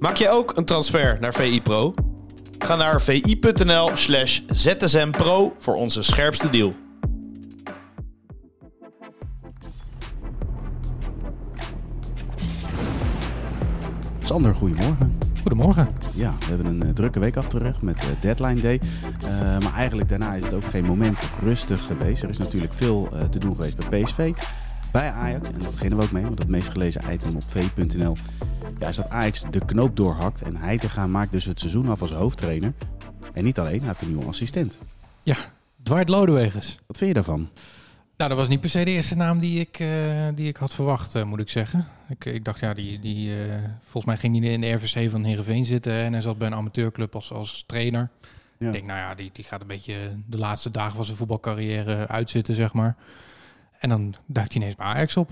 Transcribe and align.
Maak 0.00 0.16
je 0.16 0.28
ook 0.28 0.56
een 0.56 0.64
transfer 0.64 1.16
naar 1.20 1.34
VI 1.34 1.62
Pro? 1.62 1.94
Ga 2.58 2.76
naar 2.76 3.02
vi.nl 3.02 3.90
slash 3.94 4.40
zsmpro 4.46 5.54
voor 5.58 5.74
onze 5.74 6.02
scherpste 6.02 6.50
deal. 6.50 6.74
Sander, 14.22 14.54
goedemorgen. 14.54 15.18
Goedemorgen. 15.40 15.88
Ja, 16.14 16.34
we 16.38 16.46
hebben 16.46 16.66
een 16.66 16.82
eh, 16.82 16.88
drukke 16.88 17.18
week 17.18 17.36
achter 17.36 17.58
de 17.58 17.64
rug 17.64 17.82
met 17.82 17.98
eh, 17.98 18.04
Deadline 18.20 18.60
Day. 18.60 18.80
Eh, 19.24 19.30
maar 19.40 19.74
eigenlijk 19.74 20.08
daarna 20.08 20.34
is 20.34 20.44
het 20.44 20.54
ook 20.54 20.64
geen 20.64 20.84
moment 20.84 21.18
rustig 21.42 21.86
geweest. 21.86 22.22
Er 22.22 22.28
is 22.28 22.38
natuurlijk 22.38 22.72
veel 22.72 23.08
eh, 23.12 23.22
te 23.24 23.38
doen 23.38 23.54
geweest 23.54 23.88
bij 23.88 24.00
PSV, 24.00 24.32
bij 24.92 25.10
Ajax. 25.10 25.48
En 25.48 25.60
daar 25.60 25.70
beginnen 25.70 25.98
we 25.98 26.04
ook 26.04 26.12
mee, 26.12 26.22
want 26.22 26.38
het 26.38 26.48
meest 26.48 26.68
gelezen 26.68 27.02
item 27.12 27.34
op 27.34 27.42
v.nl 27.42 28.16
ja, 28.78 28.88
is 28.88 28.96
dat 28.96 29.08
Ajax 29.08 29.44
de 29.50 29.64
knoop 29.64 29.96
doorhakt. 29.96 30.42
En 30.42 30.56
Heitinga 30.56 31.06
maakt 31.06 31.32
dus 31.32 31.44
het 31.44 31.60
seizoen 31.60 31.88
af 31.88 32.02
als 32.02 32.12
hoofdtrainer. 32.12 32.72
En 33.32 33.44
niet 33.44 33.58
alleen, 33.58 33.78
hij 33.78 33.88
heeft 33.88 34.02
een 34.02 34.08
nieuwe 34.08 34.26
assistent. 34.26 34.78
Dwight 35.82 36.08
Lodewegers. 36.08 36.78
Wat 36.86 36.96
vind 36.96 37.08
je 37.08 37.14
daarvan? 37.14 37.48
Nou, 38.16 38.30
dat 38.30 38.38
was 38.38 38.48
niet 38.48 38.60
per 38.60 38.70
se 38.70 38.84
de 38.84 38.90
eerste 38.90 39.16
naam 39.16 39.38
die 39.38 39.60
ik, 39.60 39.78
eh, 39.78 39.88
die 40.34 40.48
ik 40.48 40.56
had 40.56 40.74
verwacht, 40.74 41.14
eh, 41.14 41.24
moet 41.24 41.40
ik 41.40 41.48
zeggen. 41.48 41.86
Ik, 42.08 42.24
ik 42.24 42.44
dacht, 42.44 42.60
ja, 42.60 42.74
die, 42.74 43.00
die, 43.00 43.44
eh, 43.44 43.54
volgens 43.82 44.04
mij 44.04 44.16
ging 44.16 44.38
hij 44.38 44.52
in 44.52 44.60
de 44.60 44.72
RVC 44.72 45.10
van 45.10 45.24
Heerenveen 45.24 45.64
zitten 45.64 45.92
en 45.92 46.12
hij 46.12 46.22
zat 46.22 46.38
bij 46.38 46.46
een 46.46 46.54
amateurclub 46.54 47.14
als, 47.14 47.32
als 47.32 47.64
trainer. 47.66 48.10
Ja. 48.58 48.66
Ik 48.66 48.72
denk, 48.72 48.86
nou 48.86 48.98
ja, 48.98 49.14
die, 49.14 49.30
die 49.32 49.44
gaat 49.44 49.60
een 49.60 49.66
beetje 49.66 50.10
de 50.26 50.38
laatste 50.38 50.70
dagen 50.70 50.96
van 50.96 51.04
zijn 51.04 51.16
voetbalcarrière 51.16 52.08
uitzitten, 52.08 52.54
zeg 52.54 52.72
maar. 52.72 52.96
En 53.80 53.88
dan 53.88 54.14
duikt 54.26 54.52
hij 54.52 54.60
ineens 54.60 54.76
bij 54.76 54.86
Ajax 54.86 55.16
op. 55.16 55.30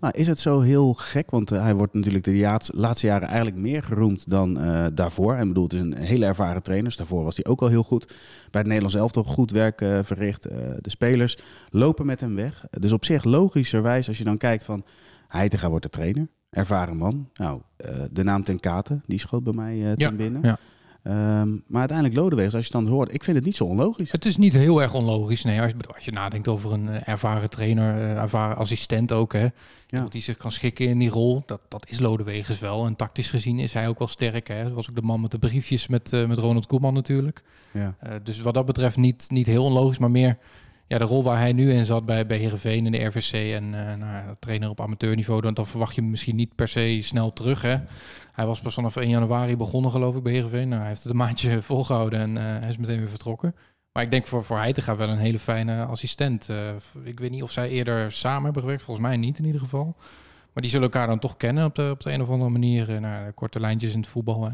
Maar 0.00 0.16
is 0.16 0.26
het 0.26 0.38
zo 0.40 0.60
heel 0.60 0.94
gek? 0.94 1.30
Want 1.30 1.50
eh, 1.50 1.62
hij 1.62 1.74
wordt 1.74 1.94
natuurlijk 1.94 2.24
de 2.24 2.58
laatste 2.74 3.06
jaren 3.06 3.28
eigenlijk 3.28 3.56
meer 3.56 3.82
geroemd 3.82 4.30
dan 4.30 4.58
eh, 4.60 4.86
daarvoor. 4.94 5.34
En 5.34 5.48
bedoel, 5.48 5.64
het 5.64 5.72
is 5.72 5.80
een 5.80 5.96
hele 5.96 6.26
ervaren 6.26 6.62
trainer. 6.62 6.88
Dus 6.88 6.96
daarvoor 6.96 7.24
was 7.24 7.36
hij 7.36 7.44
ook 7.44 7.60
al 7.60 7.68
heel 7.68 7.82
goed. 7.82 8.06
Bij 8.50 8.60
het 8.60 8.66
Nederlands 8.66 8.94
elftal 8.94 9.22
goed 9.22 9.50
werk 9.50 9.80
eh, 9.80 9.98
verricht. 10.02 10.42
De 10.80 10.90
spelers 10.90 11.38
lopen 11.70 12.06
met 12.06 12.20
hem 12.20 12.34
weg. 12.34 12.64
Dus 12.70 12.92
op 12.92 13.04
zich 13.04 13.24
logischerwijs, 13.24 14.08
als 14.08 14.18
je 14.18 14.24
dan 14.24 14.38
kijkt 14.38 14.64
van... 14.64 14.84
Heitinga 15.28 15.68
wordt 15.68 15.84
de 15.84 15.90
trainer. 15.90 16.28
Ervaren 16.50 16.96
man. 16.96 17.28
Nou, 17.34 17.60
de 18.10 18.24
naam 18.24 18.44
Ten 18.44 18.60
Kate, 18.60 19.00
die 19.06 19.18
schoot 19.18 19.44
bij 19.44 19.52
mij 19.52 19.80
ten 19.80 19.94
Ja, 19.96 20.12
binnen. 20.12 20.42
ja. 20.42 20.58
Ehm, 21.02 21.50
maar 21.66 21.78
uiteindelijk 21.78 22.18
Lodewegers, 22.18 22.54
als 22.54 22.66
je 22.66 22.76
het 22.76 22.86
dan 22.86 22.94
hoort... 22.94 23.14
Ik 23.14 23.24
vind 23.24 23.36
het 23.36 23.46
niet 23.46 23.56
zo 23.56 23.64
onlogisch. 23.64 24.12
Het 24.12 24.24
is 24.24 24.36
niet 24.36 24.52
heel 24.52 24.82
erg 24.82 24.94
onlogisch. 24.94 25.42
Nee, 25.42 25.60
als 25.60 25.70
je, 25.70 25.94
als 25.94 26.04
je 26.04 26.12
nadenkt 26.12 26.48
over 26.48 26.72
een 26.72 26.88
eh, 26.88 27.08
ervaren 27.08 27.50
trainer, 27.50 27.94
eh, 27.94 28.22
ervaren 28.22 28.56
assistent 28.56 29.12
ook, 29.12 29.32
hè. 29.32 29.46
Die 30.08 30.22
zich 30.22 30.36
kan 30.36 30.52
schikken 30.52 30.86
in 30.86 30.98
die 30.98 31.10
rol. 31.10 31.42
Dat, 31.46 31.60
dat 31.68 31.88
is 31.88 32.00
Lodewegers 32.00 32.58
wel. 32.58 32.86
En 32.86 32.96
tactisch 32.96 33.30
gezien 33.30 33.58
is 33.58 33.72
hij 33.72 33.88
ook 33.88 33.98
wel 33.98 34.08
sterk. 34.08 34.48
Hè. 34.48 34.62
Dat 34.62 34.72
was 34.72 34.90
ook 34.90 34.96
de 34.96 35.02
man 35.02 35.20
met 35.20 35.30
de 35.30 35.38
briefjes 35.38 35.88
met, 35.88 36.12
eh, 36.12 36.26
met 36.26 36.38
Ronald 36.38 36.66
Koeman 36.66 36.94
natuurlijk. 36.94 37.42
Ja. 37.72 37.94
Dus 38.22 38.40
wat 38.40 38.54
dat 38.54 38.66
betreft 38.66 38.96
niet, 38.96 39.26
niet 39.28 39.46
heel 39.46 39.64
onlogisch, 39.64 39.98
maar 39.98 40.10
meer 40.10 40.38
ja, 40.92 40.98
de 40.98 41.04
rol 41.04 41.22
waar 41.22 41.38
hij 41.38 41.52
nu 41.52 41.72
in 41.72 41.84
zat 41.84 42.06
bij, 42.06 42.26
bij 42.26 42.36
Heerenveen 42.36 42.86
in 42.86 42.92
de 42.92 43.04
RVC 43.04 43.32
en 43.32 43.88
eh 43.88 43.96
nou, 43.96 44.34
trainer 44.38 44.68
op 44.68 44.80
amateurniveau, 44.80 45.40
dan, 45.40 45.54
dan 45.54 45.66
verwacht 45.66 45.94
je 45.94 46.02
misschien 46.02 46.36
niet 46.36 46.54
per 46.54 46.68
se 46.68 46.98
snel 47.02 47.32
terug. 47.32 47.62
Hè. 47.62 47.76
Hij 48.32 48.46
was 48.46 48.60
pas 48.60 48.74
vanaf 48.74 48.96
1 48.96 49.08
januari 49.08 49.56
begonnen 49.56 49.90
geloof 49.90 50.16
ik 50.16 50.22
bij 50.22 50.32
Heerenveen. 50.32 50.68
Nou, 50.68 50.80
hij 50.80 50.88
heeft 50.88 51.02
het 51.02 51.12
een 51.12 51.18
maandje 51.18 51.62
volgehouden 51.72 52.20
en 52.20 52.36
eh, 52.36 52.60
hij 52.60 52.68
is 52.68 52.76
meteen 52.76 52.98
weer 52.98 53.08
vertrokken. 53.08 53.54
Maar 53.92 54.02
ik 54.02 54.10
denk 54.10 54.26
voor, 54.26 54.44
voor 54.44 54.58
Heitinga 54.58 54.96
wel 54.96 55.08
een 55.08 55.18
hele 55.18 55.38
fijne 55.38 55.84
assistent. 55.84 56.48
Eh, 56.48 56.74
ik 57.02 57.20
weet 57.20 57.30
niet 57.30 57.42
of 57.42 57.50
zij 57.50 57.68
eerder 57.68 58.12
samen 58.12 58.44
hebben 58.44 58.62
gewerkt, 58.62 58.82
volgens 58.82 59.06
mij 59.06 59.16
niet 59.16 59.38
in 59.38 59.44
ieder 59.44 59.60
geval. 59.60 59.96
Maar 60.52 60.62
die 60.62 60.70
zullen 60.70 60.90
elkaar 60.90 61.06
dan 61.06 61.18
toch 61.18 61.36
kennen 61.36 61.64
op 61.64 61.74
de, 61.74 61.88
op 61.90 62.02
de 62.02 62.12
een 62.12 62.22
of 62.22 62.28
andere 62.28 62.50
manier. 62.50 62.94
Eh, 62.94 63.00
nou, 63.00 63.30
korte 63.30 63.60
lijntjes 63.60 63.92
in 63.92 64.00
het 64.00 64.08
voetbal. 64.08 64.44
Hè. 64.44 64.52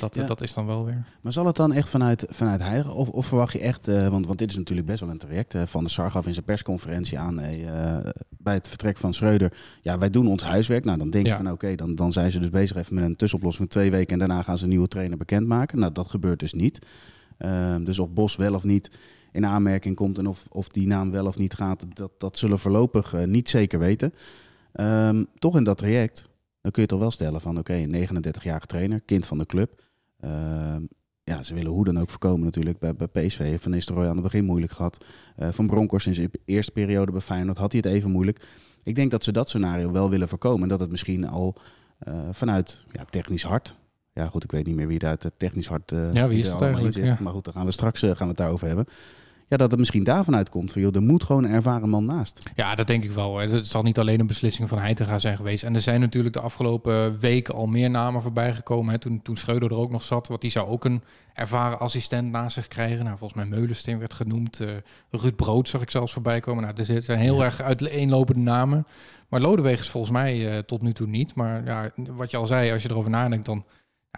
Dat, 0.00 0.14
Ja. 0.14 0.26
dat 0.26 0.40
is 0.40 0.54
dan 0.54 0.66
wel 0.66 0.84
weer. 0.84 1.04
Maar 1.22 1.32
zal 1.32 1.46
het 1.46 1.56
dan 1.56 1.72
echt 1.72 1.88
vanuit, 1.88 2.26
vanuit 2.28 2.60
Heigen? 2.62 2.92
Of, 2.94 3.08
of 3.08 3.26
verwacht 3.26 3.52
je 3.52 3.58
echt, 3.58 3.88
eh, 3.88 4.08
want, 4.08 4.26
want 4.26 4.38
dit 4.38 4.50
is 4.50 4.56
natuurlijk 4.56 4.86
best 4.86 5.00
wel 5.00 5.10
een 5.10 5.18
traject. 5.18 5.54
eh, 5.54 5.62
van 5.66 5.84
de 5.84 5.90
Sar 5.90 6.10
gaf 6.10 6.26
in 6.26 6.32
zijn 6.32 6.44
persconferentie 6.44 7.18
aan 7.18 7.40
eh, 7.40 8.10
bij 8.38 8.54
het 8.54 8.68
vertrek 8.68 8.96
van 8.96 9.14
Schreuder. 9.14 9.52
Ja, 9.82 9.98
wij 9.98 10.10
doen 10.10 10.26
ons 10.28 10.42
huiswerk. 10.42 10.84
Nou, 10.84 10.98
dan 10.98 11.10
denk 11.10 11.24
je 11.26 11.30
Ja. 11.30 11.36
van 11.36 11.50
oké, 11.52 11.74
dan, 11.74 11.94
dan 11.94 12.12
zijn 12.12 12.30
ze 12.30 12.38
dus 12.38 12.50
bezig 12.50 12.76
even 12.76 12.94
met 12.94 13.04
een 13.04 13.16
tussenoplossing 13.16 13.70
van 13.70 13.80
twee 13.80 13.90
weken. 13.90 14.12
En 14.12 14.18
daarna 14.18 14.42
gaan 14.42 14.56
ze 14.58 14.62
een 14.64 14.70
nieuwe 14.70 14.88
trainer 14.88 15.18
bekendmaken. 15.18 15.78
Nou, 15.78 15.92
dat 15.92 16.10
gebeurt 16.10 16.40
dus 16.40 16.52
niet. 16.52 16.78
Ehm, 17.38 17.84
dus 17.84 17.98
of 17.98 18.10
Bos 18.10 18.36
wel 18.36 18.54
of 18.54 18.64
niet 18.64 18.90
in 19.32 19.46
aanmerking 19.46 19.96
komt 19.96 20.18
en 20.18 20.26
of, 20.26 20.44
of 20.48 20.68
die 20.68 20.86
naam 20.86 21.10
wel 21.10 21.26
of 21.26 21.38
niet 21.38 21.54
gaat, 21.54 21.84
dat, 21.96 22.10
dat 22.18 22.38
zullen 22.38 22.54
we 22.56 22.60
voorlopig 22.62 23.26
niet 23.26 23.48
zeker 23.48 23.78
weten. 23.78 24.14
Ehm, 24.72 25.24
toch 25.38 25.56
in 25.56 25.64
dat 25.64 25.78
traject, 25.78 26.28
dan 26.60 26.70
kun 26.72 26.82
je 26.82 26.88
toch 26.88 27.00
wel 27.00 27.10
stellen 27.10 27.40
van 27.40 27.58
oké, 27.58 27.72
een 27.74 27.90
39-jarige 27.90 28.66
trainer, 28.66 29.00
kind 29.00 29.26
van 29.26 29.38
de 29.38 29.46
club. 29.46 29.82
Ehm, 30.20 30.82
ja, 31.24 31.42
ze 31.42 31.54
willen 31.54 31.72
hoe 31.72 31.84
dan 31.84 31.98
ook 31.98 32.10
voorkomen 32.10 32.44
natuurlijk. 32.44 32.78
Bij, 32.78 32.94
bij 32.94 33.06
PSV 33.06 33.60
Van 33.60 33.70
Nistelrooy 33.70 34.06
aan 34.06 34.14
het 34.14 34.22
begin 34.22 34.44
moeilijk 34.44 34.72
gehad. 34.72 35.04
Eh, 35.36 35.48
van 35.50 35.66
Bronckhorst 35.66 36.06
in 36.06 36.14
zijn 36.14 36.30
eerste 36.44 36.72
periode 36.72 37.12
bij 37.12 37.20
Feyenoord 37.20 37.58
had 37.58 37.72
hij 37.72 37.80
het 37.84 37.92
even 37.92 38.10
moeilijk. 38.10 38.46
Ik 38.82 38.94
denk 38.94 39.10
dat 39.10 39.24
ze 39.24 39.32
dat 39.32 39.48
scenario 39.48 39.92
wel 39.92 40.10
willen 40.10 40.28
voorkomen. 40.28 40.62
En 40.62 40.68
dat 40.68 40.80
het 40.80 40.90
misschien 40.90 41.28
al 41.28 41.56
eh, 41.98 42.14
vanuit 42.30 42.84
ja, 42.92 43.04
technisch 43.04 43.42
hart... 43.42 43.74
Ja 44.12 44.28
goed, 44.28 44.44
ik 44.44 44.50
weet 44.50 44.66
niet 44.66 44.76
meer 44.76 44.86
wie 44.86 45.04
uit 45.04 45.22
het 45.22 45.38
technisch 45.38 45.66
hart 45.66 45.92
eh, 45.92 46.12
Ja, 46.12 46.28
wie 46.28 46.38
is 46.38 46.46
het 46.50 46.60
in 46.60 46.66
eigenlijk? 46.66 46.94
zit. 46.94 47.20
Maar 47.20 47.32
goed, 47.32 47.44
daar 47.44 47.54
gaan 47.54 47.64
we 47.64 47.72
straks 47.72 48.00
gaan 48.00 48.16
we 48.18 48.24
het 48.24 48.36
daarover 48.36 48.66
hebben. 48.66 48.86
Ja, 49.48 49.56
dat 49.56 49.70
het 49.70 49.78
misschien 49.78 50.04
daarvan 50.04 50.36
uitkomt. 50.36 50.72
Van, 50.72 50.82
joh, 50.82 50.94
er 50.94 51.02
moet 51.02 51.22
gewoon 51.22 51.44
een 51.44 51.50
ervaren 51.50 51.88
man 51.88 52.04
naast. 52.04 52.50
Ja, 52.54 52.74
dat 52.74 52.86
denk 52.86 53.04
ik 53.04 53.10
wel. 53.10 53.28
Hoor. 53.28 53.40
Het 53.40 53.66
zal 53.66 53.82
niet 53.82 53.98
alleen 53.98 54.20
een 54.20 54.26
beslissing 54.26 54.68
van 54.68 54.78
Heitinga 54.78 55.18
zijn 55.18 55.36
geweest. 55.36 55.64
En 55.64 55.74
er 55.74 55.82
zijn 55.82 56.00
natuurlijk 56.00 56.34
de 56.34 56.40
afgelopen 56.40 57.18
weken 57.20 57.54
al 57.54 57.66
meer 57.66 57.90
namen 57.90 58.22
voorbij 58.22 58.54
gekomen. 58.54 58.92
Hè. 58.92 58.98
Toen, 58.98 59.22
toen 59.22 59.36
Schreuder 59.36 59.70
er 59.70 59.76
ook 59.76 59.90
nog 59.90 60.02
zat, 60.02 60.28
want 60.28 60.40
die 60.40 60.50
zou 60.50 60.68
ook 60.68 60.84
een 60.84 61.02
ervaren 61.34 61.78
assistent 61.78 62.30
naast 62.30 62.54
zich 62.54 62.68
krijgen. 62.68 63.04
Nou, 63.04 63.18
volgens 63.18 63.40
mij 63.40 63.48
Meulensteen 63.48 63.98
werd 63.98 64.14
genoemd. 64.14 64.60
eh 64.60 64.68
Ruud 65.10 65.36
Brood 65.36 65.68
zag 65.68 65.82
ik 65.82 65.90
zelfs 65.90 66.12
voorbij 66.12 66.40
komen. 66.40 66.62
Nou, 66.62 66.74
er 66.76 67.02
zijn 67.02 67.18
heel 67.18 67.44
erg 67.44 67.60
uiteenlopende 67.60 68.42
namen. 68.42 68.86
Maar 69.28 69.40
Lodewegers 69.40 69.88
volgens 69.88 70.12
mij 70.12 70.50
eh, 70.50 70.58
tot 70.58 70.82
nu 70.82 70.92
toe 70.92 71.06
niet. 71.06 71.34
Maar 71.34 71.64
ja, 71.64 71.90
wat 71.94 72.30
je 72.30 72.36
al 72.36 72.46
zei, 72.46 72.72
als 72.72 72.82
je 72.82 72.90
erover 72.90 73.10
nadenkt, 73.10 73.46
dan 73.46 73.56
ja, 73.58 73.64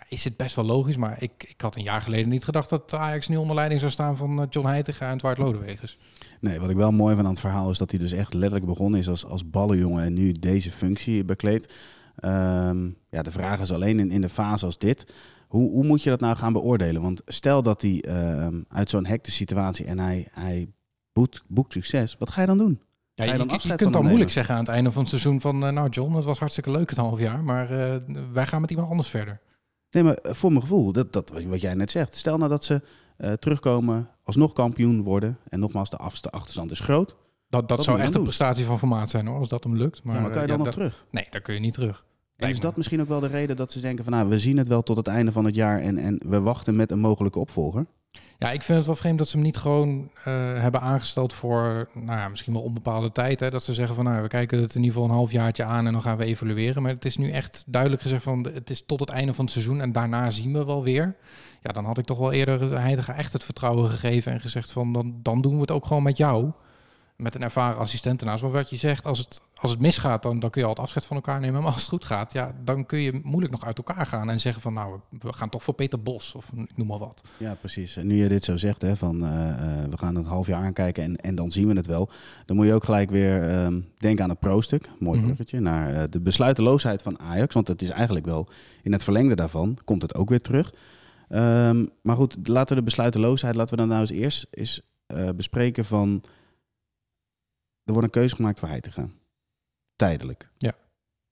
is 0.09 0.25
het 0.25 0.37
best 0.37 0.57
wel 0.57 0.65
logisch. 0.65 0.97
Maar 0.97 1.23
ik, 1.23 1.33
ik 1.49 1.61
had 1.61 1.77
een 1.77 1.83
jaar 1.83 2.03
geleden 2.03 2.29
niet 2.29 2.45
gedacht 2.45 2.71
dat 2.71 2.95
Ajax 2.95 3.29
nu 3.29 3.37
onder 3.37 3.55
leiding 3.55 3.81
zou 3.81 3.93
staan 3.93 4.17
van 4.17 4.41
eh, 4.41 4.47
John 4.51 4.67
Heitinga 4.67 5.11
en 5.11 5.19
Dwight 5.19 5.39
Lodewegers. 5.39 5.99
Nee, 6.41 6.61
wat 6.61 6.71
ik 6.71 6.77
wel 6.77 6.93
mooi 6.93 7.15
vind 7.15 7.27
aan 7.27 7.33
het 7.33 7.41
verhaal 7.41 7.71
is 7.71 7.79
dat 7.79 7.91
hij 7.91 8.01
dus 8.01 8.13
echt 8.13 8.35
letterlijk 8.35 8.67
begonnen 8.67 9.01
is 9.01 9.09
als, 9.09 9.25
als 9.25 9.51
ballenjongen 9.51 10.05
en 10.05 10.15
nu 10.15 10.33
deze 10.33 10.71
functie 10.71 11.25
bekleedt. 11.25 11.75
Ehm, 12.17 12.89
ja, 13.11 13.23
de 13.23 13.31
vraag 13.31 13.61
is 13.61 13.73
alleen 13.73 13.99
in, 13.99 14.11
in 14.11 14.21
de 14.21 14.29
fase 14.29 14.67
als 14.67 14.79
dit, 14.79 15.13
hoe, 15.49 15.71
hoe 15.71 15.85
moet 15.85 16.03
je 16.03 16.11
dat 16.11 16.21
nou 16.21 16.37
gaan 16.37 16.53
beoordelen? 16.53 17.03
Want 17.03 17.23
stel 17.27 17.63
dat 17.63 17.83
hij 17.83 18.01
ehm, 18.01 18.61
uit 18.69 18.91
zo'n 18.91 19.07
hectische 19.07 19.39
situatie 19.39 19.87
en 19.87 19.99
hij, 19.99 20.29
hij 20.31 20.69
boekt, 21.13 21.43
boekt 21.49 21.73
succes, 21.73 22.17
wat 22.19 22.31
ga 22.31 22.41
je 22.41 22.47
dan 22.47 22.59
doen? 22.59 22.81
Ja, 23.15 23.25
je, 23.25 23.47
kunt 23.77 23.79
dan 23.79 23.93
hem 23.93 24.05
moeilijk 24.05 24.31
zeggen 24.31 24.55
aan 24.55 24.61
het 24.61 24.71
einde 24.71 24.93
van 24.93 25.01
het 25.01 25.11
seizoen 25.11 25.41
van... 25.41 25.67
eh, 25.67 25.73
nou 25.73 25.89
John, 25.89 26.15
het 26.15 26.25
was 26.25 26.39
hartstikke 26.39 26.71
leuk 26.71 26.91
het 26.91 26.99
half 26.99 27.19
jaar, 27.19 27.45
maar 27.45 27.71
eh, 27.71 27.97
wij 28.33 28.47
gaan 28.47 28.61
met 28.61 28.71
iemand 28.71 28.91
anders 28.91 29.09
verder. 29.09 29.41
Nee, 29.91 30.03
maar 30.03 30.15
eh, 30.15 30.35
voor 30.35 30.51
mijn 30.51 30.63
gevoel, 30.63 30.93
dat, 30.93 31.13
dat 31.13 31.31
wat 31.47 31.61
jij 31.61 31.75
net 31.75 31.91
zegt. 31.91 32.17
Stel 32.17 32.37
nou 32.37 32.51
dat 32.51 32.65
ze 32.65 32.83
eh, 33.17 33.33
terugkomen, 33.33 34.09
alsnog 34.25 34.53
kampioen 34.53 35.03
worden. 35.03 35.39
En 35.49 35.61
nogmaals, 35.61 35.91
de 35.91 35.97
achterstand 36.31 36.71
is 36.71 36.81
groot. 36.81 37.17
Dat, 37.49 37.69
dat 37.69 37.85
zou 37.85 38.01
echt 38.01 38.15
een 38.15 38.23
prestatie 38.23 38.65
van 38.65 38.79
formaat 38.79 39.11
zijn 39.11 39.27
hoor, 39.27 39.39
als 39.39 39.49
dat 39.49 39.65
hem 39.65 39.77
lukt. 39.77 40.03
Maar, 40.03 40.15
ja, 40.15 40.21
maar 40.21 40.31
kan 40.31 40.41
je 40.41 40.47
eh, 40.47 40.57
dan 40.57 40.59
ja, 40.59 40.65
nog 40.65 40.75
dat- 40.75 40.91
terug? 40.91 41.05
Nee, 41.11 41.27
daar 41.31 41.41
kun 41.41 41.55
je 41.55 41.61
niet 41.61 41.73
terug. 41.73 42.05
En 42.41 42.51
is 42.51 42.61
dat 42.61 42.77
misschien 42.77 43.01
ook 43.01 43.09
wel 43.09 43.21
de 43.21 43.27
reden 43.27 43.57
dat 43.57 43.73
ze 43.73 43.81
denken 43.81 44.05
van... 44.05 44.13
nou, 44.13 44.29
we 44.29 44.39
zien 44.39 44.57
het 44.57 44.69
wel 44.69 44.83
tot 44.83 44.97
het 44.97 45.07
einde 45.07 45.33
van 45.33 45.45
het 45.45 45.55
jaar 45.55 45.81
en, 45.81 45.99
en 45.99 46.21
we 46.27 46.41
wachten 46.41 46.77
met 46.77 46.91
een 46.91 46.99
mogelijke 46.99 47.39
opvolger? 47.39 47.87
Ja, 48.39 48.51
ik 48.51 48.63
vind 48.63 48.79
het 48.79 48.87
wel 48.87 48.97
vreemd 48.97 49.19
dat 49.19 49.29
ze 49.29 49.37
hem 49.37 49.45
niet 49.45 49.57
gewoon 49.57 50.11
eh, 50.25 50.35
hebben 50.55 50.81
aangesteld 50.81 51.33
voor, 51.33 51.89
nou 51.95 52.19
ja, 52.19 52.29
misschien 52.29 52.53
wel 52.53 52.63
onbepaalde 52.63 53.13
tijd. 53.13 53.41
Hè? 53.41 53.51
Dat 53.51 53.63
ze 53.63 53.75
zeggen 53.75 53.95
van, 53.95 54.05
nou, 54.05 54.23
we 54.23 54.29
kijken 54.29 54.61
het 54.61 54.75
in 54.75 54.81
ieder 54.81 54.93
geval 54.93 55.09
een 55.09 55.15
halfjaartje 55.15 55.65
aan 55.65 55.87
en 55.87 55.93
dan 55.93 56.03
gaan 56.03 56.17
we 56.17 56.25
evalueren. 56.25 56.83
Maar 56.83 56.93
het 56.93 57.05
is 57.05 57.17
nu 57.17 57.31
echt 57.31 57.65
duidelijk 57.67 58.03
gezegd 58.03 58.23
van, 58.23 58.45
het 58.55 58.71
is 58.71 58.83
tot 58.87 59.01
het 59.01 59.11
einde 59.11 59.35
van 59.35 59.45
het 59.45 59.53
seizoen 59.53 59.81
en 59.81 59.93
daarna 59.93 60.31
zien 60.31 60.53
we 60.53 60.65
wel 60.65 60.83
weer. 60.83 61.17
Ja, 61.63 61.73
dan 61.73 61.85
had 61.85 61.99
ik 61.99 62.05
toch 62.05 62.19
wel 62.19 62.33
eerder 62.33 62.81
Heitinga 62.81 63.15
echt 63.15 63.33
het 63.33 63.45
vertrouwen 63.45 63.91
gegeven 63.91 64.33
en 64.33 64.41
gezegd 64.41 64.73
van, 64.73 64.93
dan, 64.93 65.19
dan 65.23 65.41
doen 65.41 65.55
we 65.55 65.61
het 65.61 65.71
ook 65.71 65.87
gewoon 65.87 66.03
met 66.03 66.17
jou. 66.17 66.51
Met 67.21 67.35
een 67.35 67.43
ervaren 67.43 67.79
assistent 67.79 68.21
ernaast. 68.21 68.43
Maar 68.43 68.51
wat 68.51 68.71
je 68.71 68.77
zegt, 68.77 69.07
als 69.07 69.19
het, 69.19 69.41
als 69.55 69.71
het 69.71 69.81
misgaat, 69.81 70.23
dan, 70.23 70.41
dan 70.41 70.51
kun 70.51 70.61
je 70.61 70.67
al 70.67 70.75
het 70.75 70.83
afscheid 70.83 71.05
van 71.05 71.17
elkaar 71.17 71.41
nemen. 71.41 71.63
Maar 71.63 71.73
als 71.73 71.81
het 71.81 71.91
goed 71.91 72.05
gaat, 72.05 72.33
ja, 72.33 72.55
dan 72.65 72.87
kun 72.87 72.99
je 72.99 73.21
moeilijk 73.23 73.53
nog 73.53 73.65
uit 73.65 73.77
elkaar 73.77 74.07
gaan 74.07 74.31
en 74.31 74.41
zeggen 74.41 74.63
van, 74.63 74.73
nou, 74.73 75.01
we 75.21 75.33
gaan 75.33 75.49
toch 75.49 75.63
voor 75.63 75.75
Peter 75.75 76.03
Bos 76.03 76.35
of 76.35 76.51
noem 76.75 76.87
maar 76.87 76.99
wat. 76.99 77.23
Ja, 77.37 77.55
precies. 77.55 77.97
En 77.97 78.07
nu 78.07 78.17
je 78.17 78.29
dit 78.29 78.45
zo 78.45 78.57
zegt, 78.57 78.83
hè, 78.83 78.97
van 78.97 79.25
eh, 79.25 79.49
eh, 79.49 79.91
we 79.91 79.97
gaan 79.97 80.17
een 80.17 80.25
half 80.25 80.47
jaar 80.47 80.63
aankijken 80.63 81.03
en, 81.03 81.17
en 81.17 81.35
dan 81.35 81.51
zien 81.51 81.69
we 81.69 81.77
het 81.77 81.87
wel. 81.87 82.11
Dan 82.47 82.57
moet 82.57 82.67
je 82.67 82.75
ook 82.75 82.85
gelijk 82.85 83.11
weer 83.11 83.49
ehm, 83.49 83.81
denken 83.97 84.25
aan 84.25 84.31
het 84.31 84.41
pro-stuk. 84.41 84.89
Mooi 84.99 85.21
bruggetje. 85.21 85.61
Naar 85.61 85.95
eh, 85.95 86.03
de 86.11 86.21
besluiteloosheid 86.21 87.03
van 87.03 87.19
Ajax. 87.19 87.55
Want 87.55 87.69
het 87.69 87.83
is 87.83 87.91
eigenlijk 87.91 88.27
wel 88.27 88.49
in 88.83 88.93
het 88.93 89.03
verlengde 89.03 89.35
daarvan. 89.35 89.79
Komt 89.85 90.03
het 90.03 90.15
ook 90.15 90.29
weer 90.29 90.41
terug. 90.41 90.75
Ehm, 91.29 91.87
maar 92.03 92.17
goed, 92.17 92.49
laten 92.49 92.69
we 92.69 92.81
de 92.81 92.87
besluiteloosheid, 92.87 93.55
laten 93.55 93.75
we 93.75 93.81
dan 93.81 93.89
nou 93.89 94.01
eens 94.01 94.11
eerst 94.11 94.47
eens, 94.51 94.89
bespreken 95.37 95.85
van... 95.85 96.23
Er 97.91 97.97
wordt 97.97 98.09
een 98.09 98.21
keuze 98.21 98.37
gemaakt 98.37 98.59
voor 98.59 98.69
hij 98.69 98.81
te 98.81 98.91
gaan. 98.91 99.13
Tijdelijk. 99.97 100.51
Ja. 100.59 100.75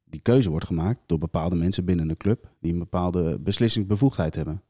die 0.04 0.20
keuze 0.20 0.50
wordt 0.50 0.66
gemaakt 0.66 1.00
door 1.06 1.18
bepaalde 1.18 1.56
mensen 1.56 1.84
binnen 1.84 2.08
de 2.08 2.16
club 2.16 2.50
die 2.60 2.72
een 2.72 2.78
bepaalde 2.78 3.38
beslissingsbevoegdheid 3.38 4.34
hebben. 4.34 4.62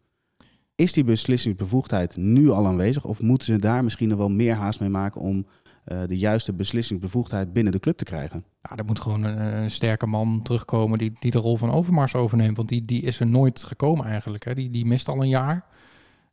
Is 0.75 0.93
die 0.93 1.05
beslissingsbevoegdheid 1.05 2.17
nu 2.17 2.51
al 2.51 2.67
aanwezig 2.67 3.05
of 3.05 3.21
moeten 3.21 3.47
ze 3.47 3.59
daar 3.59 3.85
misschien 3.85 4.09
nog 4.09 4.19
wel 4.19 4.29
meer 4.29 4.55
haast 4.55 4.81
mee 4.81 4.89
maken 4.89 5.21
om 5.21 5.47
uh, 5.87 6.01
de 6.07 6.19
juiste 6.19 6.53
beslissingsbevoegdheid 6.53 7.53
binnen 7.53 7.73
de 7.73 7.81
club 7.81 7.97
te 7.97 8.05
krijgen? 8.05 8.45
Ja, 8.63 8.77
er 8.77 8.85
moet 8.85 9.01
gewoon 9.01 9.23
een, 9.23 9.63
een, 9.63 9.71
sterke 9.71 10.07
man 10.07 10.43
terugkomen 10.43 10.99
die, 10.99 11.13
die 11.21 11.31
de 11.31 11.39
rol 11.39 11.57
van 11.57 11.71
Overmars 11.71 12.15
overneemt. 12.15 12.57
Want 12.57 12.69
die, 12.69 12.85
die 12.85 13.03
is 13.03 13.21
er 13.21 13.27
nooit 13.27 13.63
gekomen 13.63 14.05
eigenlijk. 14.05 14.45
Hè. 14.45 14.55
Die, 14.55 14.71
die 14.71 14.87
mist 14.87 15.09
al 15.09 15.23
een 15.23 15.29
jaar. 15.29 15.65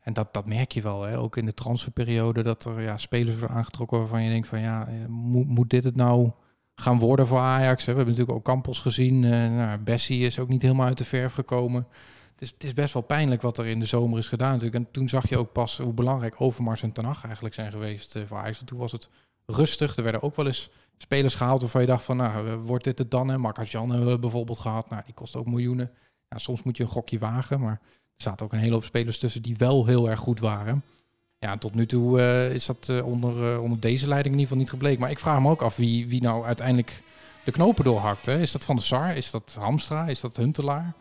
En 0.05 0.13
dat, 0.13 0.33
dat 0.33 0.45
merk 0.45 0.71
je 0.71 0.81
wel, 0.81 1.03
hè? 1.03 1.19
ook 1.19 1.37
in 1.37 1.45
de 1.45 1.53
transferperiode, 1.53 2.43
dat 2.43 2.65
er 2.65 2.81
ja, 2.81 2.97
spelers 2.97 3.37
worden 3.37 3.57
aangetrokken 3.57 3.97
waarvan 3.97 4.23
je 4.23 4.29
denkt 4.29 4.47
van 4.47 4.59
ja, 4.59 4.87
eh, 4.87 4.93
moet, 5.07 5.47
moet 5.47 5.69
dit 5.69 5.83
het 5.83 5.95
nou 5.95 6.31
gaan 6.75 6.99
worden 6.99 7.27
voor 7.27 7.37
Ajax? 7.37 7.85
Hè? 7.85 7.91
We 7.91 7.97
hebben 7.97 8.15
natuurlijk 8.15 8.37
ook 8.37 8.53
Campos 8.53 8.79
gezien. 8.79 9.23
Uh, 9.23 9.29
nou, 9.29 9.77
Bessie 9.77 10.25
is 10.25 10.39
ook 10.39 10.47
niet 10.47 10.61
helemaal 10.61 10.85
uit 10.85 10.97
de 10.97 11.05
verf 11.05 11.33
gekomen. 11.33 11.87
Het 12.31 12.41
is, 12.41 12.49
het 12.49 12.63
is 12.63 12.73
best 12.73 12.93
wel 12.93 13.01
pijnlijk 13.01 13.41
wat 13.41 13.57
er 13.57 13.65
in 13.65 13.79
de 13.79 13.85
zomer 13.85 14.19
is 14.19 14.27
gedaan 14.27 14.51
natuurlijk. 14.51 14.85
En 14.85 14.91
toen 14.91 15.09
zag 15.09 15.29
je 15.29 15.37
ook 15.37 15.51
pas 15.51 15.77
hoe 15.77 15.93
belangrijk 15.93 16.35
Overmars 16.37 16.83
en 16.83 16.91
Ten 16.91 17.05
eigenlijk 17.05 17.55
zijn 17.55 17.71
geweest 17.71 18.15
uh, 18.15 18.23
voor 18.27 18.37
Ajax. 18.37 18.61
toen 18.65 18.79
was 18.79 18.91
het 18.91 19.09
rustig. 19.45 19.95
Er 19.95 20.03
werden 20.03 20.21
ook 20.21 20.35
wel 20.35 20.47
eens 20.47 20.69
spelers 20.97 21.35
gehaald 21.35 21.61
waarvan 21.61 21.81
je 21.81 21.87
dacht 21.87 22.03
van, 22.03 22.17
nou, 22.17 22.57
wordt 22.57 22.83
dit 22.83 22.97
het 22.97 23.11
dan? 23.11 23.39
Marcus 23.39 23.71
Jan 23.71 23.89
hebben 23.89 24.09
we 24.09 24.19
bijvoorbeeld 24.19 24.59
gehad. 24.59 24.89
Nou, 24.89 25.01
die 25.05 25.13
kost 25.13 25.35
ook 25.35 25.45
miljoenen. 25.45 25.91
Ja, 26.30 26.38
soms 26.38 26.63
moet 26.63 26.77
je 26.77 26.83
een 26.83 26.89
gokje 26.89 27.19
wagen, 27.19 27.60
maar 27.60 27.81
er 27.92 28.24
zaten 28.24 28.45
ook 28.45 28.54
een 28.54 28.60
hele 28.60 28.74
hoop 28.74 28.83
spelers 28.83 29.19
tussen 29.19 29.42
die 29.42 29.57
wel 29.57 29.86
heel 29.86 30.10
erg 30.10 30.19
goed 30.19 30.39
waren. 30.39 30.83
Ja, 31.39 31.57
tot 31.57 31.75
nu 31.75 31.86
toe 31.86 32.19
uh, 32.19 32.54
is 32.54 32.66
dat 32.66 32.88
uh, 32.92 33.06
onder, 33.06 33.54
uh, 33.54 33.62
onder 33.62 33.80
deze 33.80 34.07
leiding 34.07 34.33
in 34.33 34.39
ieder 34.39 34.48
geval 34.48 34.57
niet 34.57 34.69
gebleken. 34.69 35.00
Maar 35.00 35.10
ik 35.10 35.19
vraag 35.19 35.42
me 35.42 35.50
ook 35.50 35.62
af 35.62 35.75
wie, 35.75 36.07
wie 36.07 36.22
nou 36.22 36.45
uiteindelijk 36.45 37.04
de 37.44 37.51
knopen 37.51 37.83
doorhakt. 37.83 38.25
Hè? 38.25 38.42
Is 38.42 38.51
dat 38.51 38.66
Van 38.66 38.75
de 38.75 38.81
Sar? 38.81 39.16
Is 39.16 39.31
dat 39.31 39.56
Hamstra? 39.60 40.07
Is 40.07 40.19
dat 40.19 40.38
Huntelaar? 40.38 40.94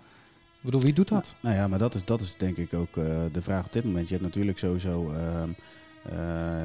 Ik 0.57 0.71
bedoel, 0.71 0.81
wie 0.81 0.93
doet 0.93 1.09
dat? 1.09 1.35
Nou 1.41 1.57
ja, 1.57 1.69
maar 1.69 1.79
dat 1.79 1.95
is, 1.95 2.05
dat 2.05 2.21
is 2.21 2.37
denk 2.37 2.57
ik 2.57 2.75
ook 2.75 2.95
de 3.33 3.43
vraag 3.43 3.65
op 3.65 3.73
dit 3.73 3.85
moment. 3.85 4.09
Je 4.09 4.15
hebt 4.15 4.27
natuurlijk 4.27 4.59
sowieso 4.59 5.13
ehm, 5.13 5.49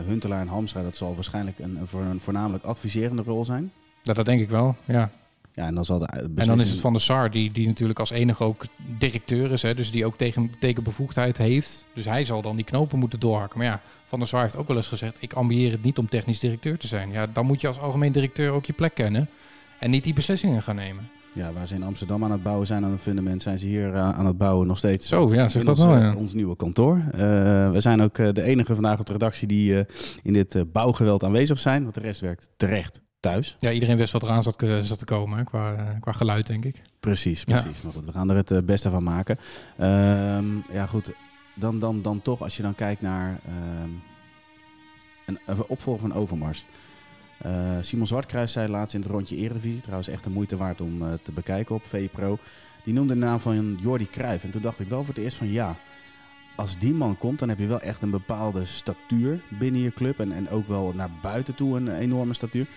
Huntelaar 0.05 0.41
en 0.41 0.47
Hamstra. 0.47 0.81
Dat 0.81 0.95
zal 0.95 1.15
waarschijnlijk 1.15 1.59
een, 1.59 1.87
een 1.93 2.19
voornamelijk 2.19 2.63
adviserende 2.63 3.21
rol 3.21 3.45
zijn. 3.45 3.71
Ja, 4.01 4.13
dat 4.13 4.25
denk 4.25 4.41
ik 4.41 4.49
wel, 4.49 4.75
ja. 4.85 5.11
Ja, 5.59 5.65
en 5.65 5.75
dan, 5.75 5.85
zal 5.85 5.99
de 5.99 6.05
en 6.35 6.47
dan 6.47 6.61
is 6.61 6.69
het 6.69 6.79
Van 6.79 6.93
de 6.93 6.99
Sar, 6.99 7.31
die, 7.31 7.51
die 7.51 7.67
natuurlijk 7.67 7.99
als 7.99 8.09
enige 8.09 8.43
ook 8.43 8.65
directeur 8.97 9.51
is. 9.51 9.61
Hè, 9.61 9.75
dus 9.75 9.91
die 9.91 10.05
ook 10.05 10.17
tegen, 10.17 10.51
tekenbevoegdheid 10.59 11.37
heeft. 11.37 11.85
Dus 11.93 12.05
hij 12.05 12.25
zal 12.25 12.41
dan 12.41 12.55
die 12.55 12.65
knopen 12.65 12.99
moeten 12.99 13.19
doorhakken. 13.19 13.57
Maar 13.59 13.67
ja, 13.67 13.81
Van 14.05 14.19
der 14.19 14.27
Sar 14.27 14.41
heeft 14.41 14.57
ook 14.57 14.67
wel 14.67 14.77
eens 14.77 14.87
gezegd... 14.87 15.17
ik 15.19 15.33
ambieer 15.33 15.71
het 15.71 15.83
niet 15.83 15.97
om 15.97 16.09
technisch 16.09 16.39
directeur 16.39 16.77
te 16.77 16.87
zijn. 16.87 17.11
Ja, 17.11 17.27
dan 17.27 17.45
moet 17.45 17.61
je 17.61 17.67
als 17.67 17.79
algemeen 17.79 18.11
directeur 18.11 18.51
ook 18.51 18.65
je 18.65 18.73
plek 18.73 18.93
kennen. 18.93 19.29
En 19.79 19.89
niet 19.89 20.03
die 20.03 20.13
beslissingen 20.13 20.61
gaan 20.61 20.75
nemen. 20.75 21.09
Ja, 21.33 21.53
waar 21.53 21.67
ze 21.67 21.75
in 21.75 21.83
Amsterdam 21.83 22.23
aan 22.23 22.31
het 22.31 22.43
bouwen 22.43 22.67
zijn 22.67 22.85
aan 22.85 22.91
het 22.91 23.01
fundament... 23.01 23.41
zijn 23.41 23.59
ze 23.59 23.65
hier 23.65 23.89
uh, 23.93 24.09
aan 24.09 24.25
het 24.25 24.37
bouwen 24.37 24.67
nog 24.67 24.77
steeds. 24.77 25.07
Zo, 25.07 25.33
ja, 25.33 25.49
zeg 25.49 25.63
dat 25.63 25.77
ons, 25.77 25.85
wel, 25.87 25.97
ja. 25.97 26.15
ons 26.15 26.33
nieuwe 26.33 26.55
kantoor. 26.55 26.95
Uh, 26.97 27.01
we 27.71 27.77
zijn 27.77 28.01
ook 28.01 28.15
de 28.15 28.41
enige 28.41 28.73
vandaag 28.73 28.99
op 28.99 29.05
de 29.05 29.11
redactie... 29.11 29.47
die 29.47 29.85
in 30.23 30.33
dit 30.33 30.71
bouwgeweld 30.71 31.23
aanwezig 31.23 31.59
zijn. 31.59 31.83
Want 31.83 31.95
de 31.95 32.01
rest 32.01 32.21
werkt 32.21 32.51
terecht 32.57 33.01
thuis. 33.19 33.55
Ja, 33.59 33.71
iedereen 33.71 33.97
wist 33.97 34.13
wat 34.13 34.23
eraan 34.23 34.43
zat, 34.43 34.65
zat 34.81 34.99
te 34.99 35.05
komen 35.05 35.37
hè, 35.37 35.43
qua, 35.43 35.97
qua 35.99 36.11
geluid, 36.11 36.47
denk 36.47 36.65
ik. 36.65 36.81
Precies, 36.99 37.43
precies. 37.43 37.63
Ja. 37.63 37.83
Maar 37.83 37.93
goed, 37.93 38.05
we 38.05 38.11
gaan 38.11 38.29
er 38.29 38.35
het 38.35 38.51
uh, 38.51 38.59
beste 38.61 38.89
van 38.89 39.03
maken. 39.03 39.37
Um, 39.79 40.63
ja, 40.71 40.85
goed. 40.85 41.11
Dan, 41.55 41.79
dan, 41.79 42.01
dan 42.01 42.21
toch, 42.21 42.41
als 42.41 42.57
je 42.57 42.63
dan 42.63 42.75
kijkt 42.75 43.01
naar 43.01 43.39
um, 43.83 44.01
een, 45.25 45.39
een 45.45 45.65
opvolger 45.67 46.01
van 46.01 46.13
Overmars. 46.13 46.65
Uh, 47.45 47.77
Simon 47.81 48.07
Zwartkruis 48.07 48.51
zei 48.51 48.67
laatst 48.67 48.95
in 48.95 49.01
het 49.01 49.09
rondje 49.09 49.35
Eredivisie, 49.35 49.81
trouwens 49.81 50.07
echt 50.07 50.23
de 50.23 50.29
moeite 50.29 50.57
waard 50.57 50.81
om 50.81 51.01
uh, 51.01 51.13
te 51.23 51.31
bekijken 51.31 51.75
op 51.75 51.85
VPRO. 51.85 52.37
Die 52.83 52.93
noemde 52.93 53.13
de 53.13 53.19
naam 53.19 53.39
van 53.39 53.77
Jordi 53.81 54.09
Cruijff. 54.09 54.43
En 54.43 54.51
toen 54.51 54.61
dacht 54.61 54.79
ik 54.79 54.89
wel 54.89 55.03
voor 55.03 55.13
het 55.13 55.23
eerst 55.23 55.37
van 55.37 55.51
ja, 55.51 55.75
als 56.55 56.77
die 56.77 56.93
man 56.93 57.17
komt, 57.17 57.39
dan 57.39 57.49
heb 57.49 57.57
je 57.59 57.67
wel 57.67 57.81
echt 57.81 58.01
een 58.01 58.09
bepaalde 58.09 58.65
statuur 58.65 59.41
binnen 59.59 59.81
je 59.81 59.91
club. 59.91 60.19
En, 60.19 60.31
en 60.31 60.49
ook 60.49 60.67
wel 60.67 60.93
naar 60.95 61.09
buiten 61.21 61.55
toe 61.55 61.77
een 61.77 61.95
enorme 61.95 62.33
statuur. 62.33 62.67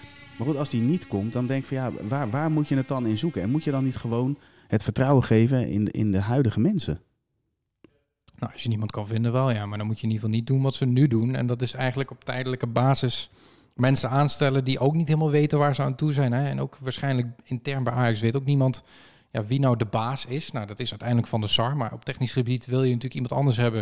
Maar 0.42 0.50
goed, 0.50 0.60
als 0.60 0.70
die 0.70 0.80
niet 0.80 1.06
komt, 1.06 1.32
dan 1.32 1.46
denk 1.46 1.62
ik 1.62 1.68
van 1.68 1.76
ja, 1.76 1.92
waar, 2.08 2.30
waar 2.30 2.50
moet 2.50 2.68
je 2.68 2.76
het 2.76 2.88
dan 2.88 3.06
in 3.06 3.18
zoeken? 3.18 3.42
En 3.42 3.50
moet 3.50 3.64
je 3.64 3.70
dan 3.70 3.84
niet 3.84 3.96
gewoon 3.96 4.38
het 4.68 4.82
vertrouwen 4.82 5.24
geven 5.24 5.68
in 5.68 5.84
de, 5.84 5.90
in 5.90 6.12
de 6.12 6.18
huidige 6.18 6.60
mensen? 6.60 7.00
Nou, 8.38 8.52
als 8.52 8.62
je 8.62 8.68
niemand 8.68 8.90
kan 8.90 9.06
vinden, 9.06 9.32
wel 9.32 9.50
ja. 9.50 9.66
Maar 9.66 9.78
dan 9.78 9.86
moet 9.86 10.00
je 10.00 10.06
in 10.06 10.12
ieder 10.12 10.24
geval 10.24 10.38
niet 10.40 10.48
doen 10.48 10.62
wat 10.62 10.74
ze 10.74 10.86
nu 10.86 11.08
doen. 11.08 11.34
En 11.34 11.46
dat 11.46 11.62
is 11.62 11.74
eigenlijk 11.74 12.10
op 12.10 12.24
tijdelijke 12.24 12.66
basis 12.66 13.30
mensen 13.74 14.10
aanstellen 14.10 14.64
die 14.64 14.78
ook 14.78 14.94
niet 14.94 15.06
helemaal 15.06 15.30
weten 15.30 15.58
waar 15.58 15.74
ze 15.74 15.82
aan 15.82 15.94
toe 15.94 16.12
zijn. 16.12 16.32
Hè? 16.32 16.48
En 16.48 16.60
ook 16.60 16.78
waarschijnlijk 16.80 17.28
intern 17.44 17.84
bij 17.84 17.92
Ajax 17.92 18.20
weet 18.20 18.36
ook 18.36 18.44
niemand 18.44 18.82
ja, 19.30 19.44
wie 19.44 19.60
nou 19.60 19.76
de 19.76 19.86
baas 19.86 20.26
is. 20.26 20.50
Nou, 20.50 20.66
dat 20.66 20.80
is 20.80 20.90
uiteindelijk 20.90 21.28
van 21.28 21.40
de 21.40 21.46
SAR. 21.46 21.76
Maar 21.76 21.92
op 21.92 22.04
technisch 22.04 22.32
gebied 22.32 22.66
wil 22.66 22.82
je 22.82 22.88
natuurlijk 22.88 23.14
iemand 23.14 23.32
anders 23.32 23.56
hebben. 23.56 23.80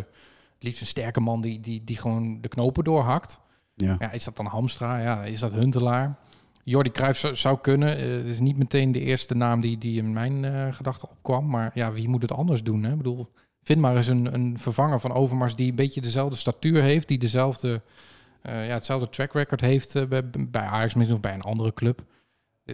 Het 0.54 0.62
liefst 0.62 0.80
een 0.80 0.86
sterke 0.86 1.20
man 1.20 1.40
die, 1.40 1.60
die, 1.60 1.84
die 1.84 1.96
gewoon 1.96 2.40
de 2.40 2.48
knopen 2.48 2.84
doorhakt. 2.84 3.40
Ja. 3.74 3.96
ja 3.98 4.10
is 4.10 4.24
dat 4.24 4.36
dan 4.36 4.46
Hamstra? 4.46 4.98
Ja, 4.98 5.24
is 5.24 5.40
dat 5.40 5.52
Huntelaar? 5.52 6.18
Jordi 6.64 6.90
Cruijff 6.90 7.30
zou, 7.32 7.58
kunnen. 7.60 8.04
Uh, 8.04 8.16
het 8.16 8.26
is 8.26 8.40
niet 8.40 8.56
meteen 8.56 8.92
de 8.92 9.00
eerste 9.00 9.34
naam 9.34 9.60
die, 9.60 9.78
die 9.78 9.98
in 9.98 10.12
mijn 10.12 10.42
uh, 10.44 10.72
gedachten 10.72 11.08
opkwam. 11.10 11.48
Maar 11.48 11.70
ja, 11.74 11.92
wie 11.92 12.08
moet 12.08 12.22
het 12.22 12.32
anders 12.32 12.62
doen? 12.62 12.82
Hè? 12.82 12.90
Ik 12.90 12.96
bedoel, 12.96 13.28
vind 13.62 13.80
maar 13.80 13.96
eens 13.96 14.06
een, 14.06 14.34
een 14.34 14.58
vervanger 14.58 15.00
van 15.00 15.12
Overmars 15.12 15.54
die 15.54 15.70
een 15.70 15.76
beetje 15.76 16.00
dezelfde 16.00 16.36
statuur 16.36 16.82
heeft. 16.82 17.08
Die 17.08 17.18
dezelfde, 17.18 17.82
uh, 18.42 18.66
ja, 18.66 18.74
hetzelfde 18.74 19.08
track 19.08 19.32
record 19.32 19.60
heeft 19.60 20.08
bij, 20.08 20.30
bij 20.30 20.62
Ajax 20.62 20.94
misschien 20.94 21.16
of 21.16 21.22
bij 21.22 21.34
een 21.34 21.42
andere 21.42 21.74
club. 21.74 22.04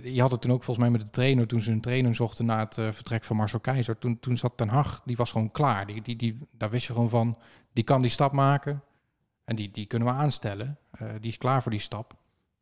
Je 0.03 0.21
had 0.21 0.31
het 0.31 0.41
toen 0.41 0.53
ook 0.53 0.63
volgens 0.63 0.87
mij 0.87 0.97
met 0.97 1.07
de 1.07 1.13
trainer, 1.13 1.47
toen 1.47 1.61
ze 1.61 1.71
een 1.71 1.81
trainer 1.81 2.15
zochten 2.15 2.47
na 2.47 2.59
het 2.59 2.75
vertrek 2.75 3.25
van 3.25 3.37
Marcel 3.37 3.61
Keizer. 3.61 3.99
Toen, 3.99 4.19
toen 4.21 4.37
zat 4.37 4.53
Ten 4.57 4.69
Hag, 4.69 5.03
die 5.05 5.17
was 5.17 5.31
gewoon 5.31 5.51
klaar. 5.51 5.87
Die, 5.87 6.03
die, 6.03 6.17
die, 6.17 6.39
daar 6.51 6.71
wist 6.71 6.87
je 6.87 6.93
gewoon 6.93 7.11
van, 7.11 7.39
die 7.73 7.85
kan 7.85 8.03
die 8.03 8.11
stap 8.11 8.33
maken. 8.33 8.83
En 9.45 9.57
die, 9.57 9.71
die 9.71 9.87
kunnen 9.87 10.09
we 10.09 10.15
aanstellen. 10.15 10.79
die 11.21 11.31
is 11.31 11.39
klaar 11.39 11.63
voor 11.63 11.71
die 11.71 11.81
stap. 11.81 12.15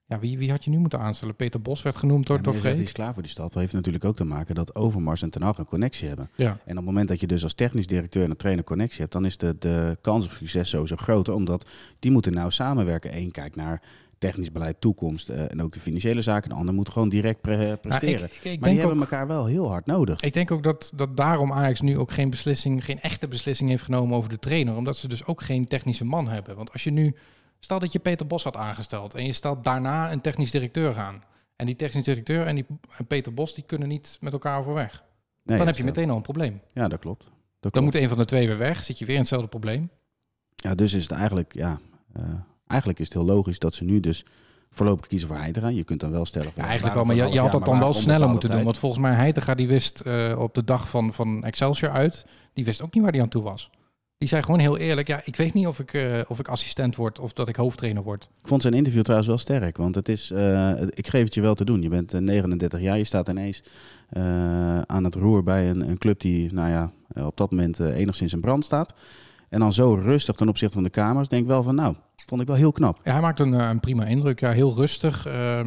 Ja, 0.07 0.19
wie, 0.19 0.39
wie 0.39 0.51
had 0.51 0.65
je 0.65 0.71
nu 0.71 0.79
moeten 0.79 0.99
aanstellen? 0.99 1.35
Peter 1.35 1.63
Bos 1.63 1.83
werd 1.83 1.97
genoemd 1.97 2.27
door, 2.27 2.37
ja, 2.37 2.43
door 2.43 2.61
Die 2.63 2.83
is 2.83 2.93
klaar 2.93 3.13
voor 3.13 3.23
die 3.23 3.31
stap. 3.31 3.53
Dat 3.53 3.61
heeft 3.61 3.73
natuurlijk 3.73 4.05
ook 4.05 4.17
te 4.17 4.25
maken 4.25 4.55
dat 4.55 4.75
Overmars 4.75 5.23
en 5.23 5.31
Ten 5.31 5.43
Hag 5.43 5.59
een 5.59 5.65
connectie 5.65 6.09
hebben. 6.09 6.31
Ja. 6.35 6.49
En 6.49 6.71
op 6.71 6.77
het 6.77 6.85
moment 6.85 7.09
dat 7.09 7.21
je 7.21 7.27
dus 7.27 7.43
als 7.43 7.55
technisch 7.55 7.87
directeur 7.87 8.25
en 8.25 8.31
een 8.31 8.37
trainer 8.37 8.65
connectie 8.65 9.01
hebt, 9.01 9.13
dan 9.13 9.25
is 9.25 9.37
de, 9.37 9.57
de 9.59 9.99
kans 10.01 10.25
op 10.25 10.33
succes 10.33 10.69
sowieso 10.69 10.97
groter. 10.97 11.35
Omdat 11.35 11.69
die 11.99 12.11
moeten 12.11 12.33
nou 12.33 12.51
samenwerken. 12.51 13.17
Eén 13.17 13.31
kijkt 13.31 13.57
naar 13.57 13.83
technisch 14.19 14.53
beleid, 14.53 14.81
toekomst 14.81 15.31
uh, 15.31 15.51
en 15.51 15.63
ook 15.63 15.73
de 15.73 15.81
financiële 15.81 16.23
zaken. 16.23 16.51
De 16.51 16.57
ander 16.57 16.75
moet 16.75 16.89
gewoon 16.89 17.09
direct 17.09 17.41
pre 17.41 17.77
presteren. 17.77 18.21
Nou, 18.21 18.25
ik, 18.25 18.39
ik, 18.43 18.53
ik 18.53 18.61
maar 18.61 18.71
die 18.71 18.79
hebben 18.79 19.01
elkaar 19.01 19.27
wel 19.27 19.47
heel 19.47 19.69
hard 19.69 19.87
nodig. 19.87 20.21
Ik 20.21 20.33
denk 20.33 20.51
ook 20.51 20.63
dat, 20.63 20.93
dat 20.95 21.17
daarom 21.17 21.53
Ajax 21.53 21.81
nu 21.81 21.99
ook 21.99 22.11
geen 22.11 22.31
beslissing, 22.31 22.85
geen 22.85 23.01
echte 23.01 23.29
beslissing 23.29 23.71
heeft 23.71 23.85
genomen 23.85 24.17
over 24.17 24.31
de 24.31 24.39
trainer. 24.39 24.77
Omdat 24.77 24.97
ze 24.97 25.09
dus 25.09 25.27
ook 25.27 25.43
geen 25.43 25.67
technische 25.67 26.05
man 26.05 26.29
hebben. 26.29 26.57
Want 26.57 26.73
als 26.73 26.85
je 26.85 26.91
nu 26.91 27.15
Stel 27.65 27.79
dat 27.79 27.93
je 27.93 27.99
Peter 27.99 28.27
Bos 28.27 28.45
had 28.45 28.57
aangesteld 28.57 29.15
en 29.15 29.27
je 29.27 29.33
stelt 29.33 29.65
daarna 29.65 30.13
een 30.13 30.21
technisch 30.21 30.51
directeur 30.51 30.99
aan. 30.99 31.23
En 31.57 31.67
die 31.67 31.77
technisch 31.77 32.05
directeur 32.05 32.47
en, 32.47 32.55
die, 32.55 32.67
Peter 33.09 33.35
Bos 33.35 33.55
die 33.55 33.65
kunnen 33.65 33.89
niet 33.89 34.17
met 34.21 34.33
elkaar 34.33 34.59
overweg. 34.59 35.05
Nee, 35.43 35.59
dan 35.59 35.67
heb 35.67 35.77
je 35.77 35.85
meteen 35.85 36.11
al 36.11 36.17
een 36.17 36.23
probleem. 36.23 36.61
Ja, 36.73 36.89
dat 36.89 36.99
klopt. 36.99 37.23
Dat 37.25 37.33
klopt. 37.61 37.75
Dan 37.75 37.85
moet 37.85 37.95
een 37.95 38.09
van 38.09 38.19
de 38.19 38.25
twee 38.25 38.47
weer 38.47 38.59
weg, 38.59 38.85
zit 38.85 38.99
je 38.99 39.05
weer 39.05 39.15
in 39.15 39.21
hetzelfde 39.21 39.49
probleem. 39.49 39.91
Ja, 40.57 40.75
dus 40.75 40.93
is 40.93 41.03
het 41.03 41.13
eigenlijk, 41.13 41.55
ja, 41.55 41.79
uh, 42.17 42.25
eigenlijk 42.67 43.01
is 43.01 43.05
het 43.05 43.15
heel 43.15 43.25
logisch 43.25 43.59
dat 43.59 43.75
ze 43.75 43.85
nu 43.85 44.01
dus 44.01 44.25
voorlopig 44.71 45.07
kiezen 45.07 45.29
voor 45.29 45.39
Heitinga. 45.39 45.69
Je 45.69 45.85
kunt 45.85 46.01
dan 46.01 46.11
wel 46.11 46.25
stellen... 46.25 46.53
Ja, 46.55 46.65
eigenlijk 46.65 46.95
wel, 46.95 47.05
maar 47.05 47.17
je, 47.17 47.29
je 47.29 47.41
had 47.41 47.53
dat 47.53 47.65
dan 47.65 47.79
wel 47.79 47.93
sneller 47.93 48.29
moeten 48.29 48.51
doen. 48.51 48.65
Want 48.65 48.79
volgens 48.79 49.03
mij 49.03 49.13
Heitinga 49.13 49.55
die 49.55 49.69
wist 49.69 50.03
uh, 50.07 50.39
op 50.39 50.55
de 50.55 50.65
dag 50.65 50.89
van, 50.89 51.13
van 51.13 51.45
Excelsior 51.45 51.91
uit, 51.91 52.27
die 52.53 52.65
wist 52.65 52.83
ook 52.83 52.95
niet 52.95 53.03
waar 53.03 53.13
hij 53.13 53.23
aan 53.23 53.29
toe 53.29 53.43
was. 53.43 53.71
Die 54.19 54.29
zei 54.29 54.43
gewoon 54.43 54.61
heel 54.61 54.79
eerlijk, 54.79 55.09
ja, 55.09 55.21
ik 55.25 55.37
weet 55.37 55.55
niet 55.55 55.67
of 55.67 55.79
ik, 55.79 55.93
uh, 55.93 56.21
of 56.29 56.39
ik 56.39 56.49
assistent 56.49 56.97
word 56.97 57.19
of 57.19 57.33
dat 57.33 57.49
ik 57.49 57.57
hoofdtrainer 57.57 58.03
word. 58.03 58.29
Ik 58.43 58.49
vond 58.49 58.63
zijn 58.63 58.75
interview 58.75 59.03
trouwens 59.03 59.29
wel 59.29 59.39
sterk, 59.39 59.77
want 59.77 59.95
het 59.95 60.09
is, 60.09 60.31
uh, 60.31 60.83
ik 60.91 61.09
geef 61.09 61.25
het 61.25 61.35
je 61.35 61.41
wel 61.41 61.55
te 61.55 61.65
doen. 61.65 61.83
Je 61.83 61.89
bent 61.89 62.13
39 62.13 62.81
jaar, 62.81 62.99
je 62.99 63.05
staat 63.05 63.29
ineens 63.29 63.63
aan 64.87 65.05
het 65.05 65.15
roer 65.15 65.43
bij 65.43 65.71
een, 65.71 65.89
een, 65.89 65.99
club 65.99 66.21
die, 66.21 66.53
nou 66.53 66.71
ja, 66.71 66.93
op 67.27 67.37
dat 67.37 67.51
moment 67.51 67.79
enigszins 67.79 68.33
in 68.33 68.41
brand 68.41 68.65
staat. 68.65 68.95
En 69.49 69.61
dan 69.61 69.73
zo 69.73 69.95
rustig 69.95 70.35
ten 70.35 70.49
opzichte 70.49 70.75
van 70.75 70.83
de 70.83 70.91
kamers, 70.91 71.29
denk 71.29 71.43
ik 71.43 71.49
wel 71.49 71.63
van, 71.63 71.75
nou, 71.75 71.95
Vond 72.27 72.41
ik 72.41 72.47
wel 72.47 72.57
heel 72.57 72.73
knap. 72.73 73.01
Ja, 73.05 73.13
hij 73.13 73.21
maakt 73.21 73.41
een, 73.41 73.53
een 73.53 73.81
prima 73.81 74.05
indruk. 74.05 74.41
Ja, 74.41 74.51
heel 74.51 74.75
rustig. 74.75 75.27
Uh, 75.27 75.61